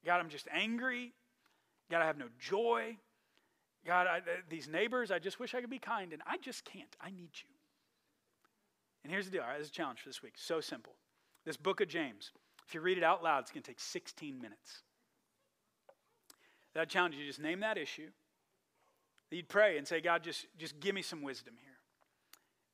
God, 0.07 0.21
I'm 0.21 0.31
just 0.31 0.49
angry. 0.51 1.13
God, 1.91 2.01
I 2.01 2.07
have 2.07 2.17
no 2.17 2.29
joy. 2.39 2.97
God, 3.87 4.07
I, 4.07 4.21
these 4.49 4.69
neighbors, 4.69 5.11
I 5.11 5.19
just 5.19 5.39
wish 5.39 5.55
I 5.55 5.61
could 5.61 5.71
be 5.71 5.79
kind, 5.79 6.15
and 6.15 6.23
I 6.27 6.39
just 6.39 6.65
can't. 6.65 6.97
I 7.01 7.11
need 7.11 7.31
you. 7.35 7.58
And 9.03 9.13
here's 9.13 9.27
the 9.27 9.33
deal. 9.33 9.43
All 9.43 9.49
right, 9.49 9.59
this 9.59 9.67
is 9.67 9.73
a 9.73 9.75
challenge 9.75 10.01
for 10.01 10.09
this 10.09 10.23
week. 10.23 10.35
So 10.37 10.61
simple. 10.61 10.95
This 11.45 11.57
book 11.57 11.81
of 11.81 11.89
James, 11.89 12.33
if 12.67 12.75
you 12.75 12.81
read 12.81 12.99
it 12.99 13.05
out 13.05 13.23
loud, 13.23 13.41
it's 13.41 13.51
going 13.51 13.63
to 13.63 13.71
take 13.71 13.81
16 13.81 14.41
minutes. 14.41 14.83
That 16.75 16.89
challenge 16.89 17.15
you 17.15 17.23
to 17.23 17.27
just 17.27 17.41
name 17.41 17.61
that 17.61 17.79
issue. 17.79 18.09
You'd 19.31 19.49
pray 19.49 19.79
and 19.79 19.87
say, 19.87 20.01
God, 20.01 20.23
just, 20.23 20.47
just 20.59 20.79
give 20.81 20.95
me 20.95 21.03
some 21.03 21.23
wisdom 21.23 21.55
here. 21.63 21.73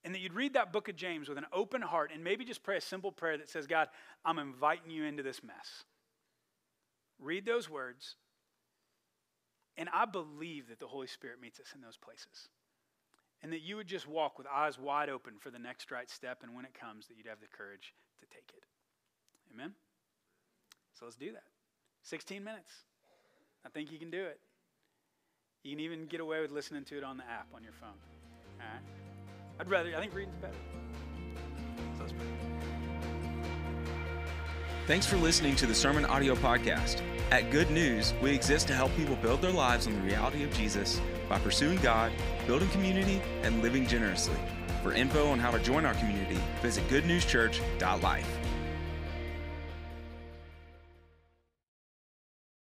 And 0.04 0.14
that 0.14 0.20
you'd 0.20 0.34
read 0.34 0.54
that 0.54 0.72
book 0.72 0.88
of 0.88 0.96
James 0.96 1.28
with 1.28 1.38
an 1.38 1.46
open 1.52 1.82
heart 1.82 2.10
and 2.12 2.22
maybe 2.22 2.44
just 2.44 2.62
pray 2.62 2.76
a 2.76 2.80
simple 2.80 3.10
prayer 3.10 3.38
that 3.38 3.48
says, 3.48 3.66
God, 3.66 3.88
I'm 4.24 4.38
inviting 4.38 4.90
you 4.90 5.04
into 5.04 5.22
this 5.22 5.42
mess. 5.42 5.84
Read 7.18 7.46
those 7.46 7.70
words. 7.70 8.16
And 9.76 9.88
I 9.92 10.04
believe 10.04 10.68
that 10.68 10.78
the 10.78 10.86
Holy 10.86 11.06
Spirit 11.06 11.40
meets 11.40 11.58
us 11.58 11.72
in 11.74 11.80
those 11.80 11.96
places. 11.96 12.48
And 13.44 13.52
that 13.52 13.60
you 13.60 13.76
would 13.76 13.86
just 13.86 14.08
walk 14.08 14.38
with 14.38 14.46
eyes 14.46 14.78
wide 14.78 15.10
open 15.10 15.34
for 15.38 15.50
the 15.50 15.58
next 15.58 15.90
right 15.90 16.08
step. 16.08 16.38
And 16.42 16.54
when 16.54 16.64
it 16.64 16.72
comes, 16.72 17.08
that 17.08 17.18
you'd 17.18 17.26
have 17.26 17.40
the 17.40 17.46
courage 17.46 17.92
to 18.20 18.26
take 18.26 18.50
it. 18.56 18.64
Amen? 19.52 19.74
So 20.98 21.04
let's 21.04 21.16
do 21.16 21.30
that. 21.32 21.44
16 22.02 22.42
minutes. 22.42 22.72
I 23.66 23.68
think 23.68 23.92
you 23.92 23.98
can 23.98 24.10
do 24.10 24.24
it. 24.24 24.40
You 25.62 25.72
can 25.72 25.80
even 25.80 26.06
get 26.06 26.20
away 26.20 26.40
with 26.40 26.52
listening 26.52 26.84
to 26.84 26.96
it 26.96 27.04
on 27.04 27.18
the 27.18 27.24
app 27.24 27.48
on 27.54 27.62
your 27.62 27.74
phone. 27.74 27.90
All 28.60 28.66
right? 28.66 28.82
I'd 29.60 29.68
rather, 29.68 29.94
I 29.94 30.00
think 30.00 30.14
reading's 30.14 30.36
better. 30.36 30.54
So 31.98 32.04
let's 32.04 32.12
pray. 32.12 32.43
Thanks 34.86 35.06
for 35.06 35.16
listening 35.16 35.56
to 35.56 35.66
the 35.66 35.74
Sermon 35.74 36.04
Audio 36.04 36.34
Podcast. 36.34 37.00
At 37.30 37.50
Good 37.50 37.70
News, 37.70 38.12
we 38.22 38.34
exist 38.34 38.66
to 38.68 38.74
help 38.74 38.94
people 38.96 39.16
build 39.16 39.40
their 39.40 39.50
lives 39.50 39.86
on 39.86 39.94
the 39.94 40.00
reality 40.00 40.44
of 40.44 40.52
Jesus 40.52 41.00
by 41.26 41.38
pursuing 41.38 41.78
God, 41.78 42.12
building 42.46 42.68
community, 42.68 43.22
and 43.42 43.62
living 43.62 43.86
generously. 43.86 44.36
For 44.82 44.92
info 44.92 45.28
on 45.28 45.38
how 45.38 45.52
to 45.52 45.58
join 45.58 45.86
our 45.86 45.94
community, 45.94 46.38
visit 46.60 46.86
goodnewschurch.life. 46.88 48.28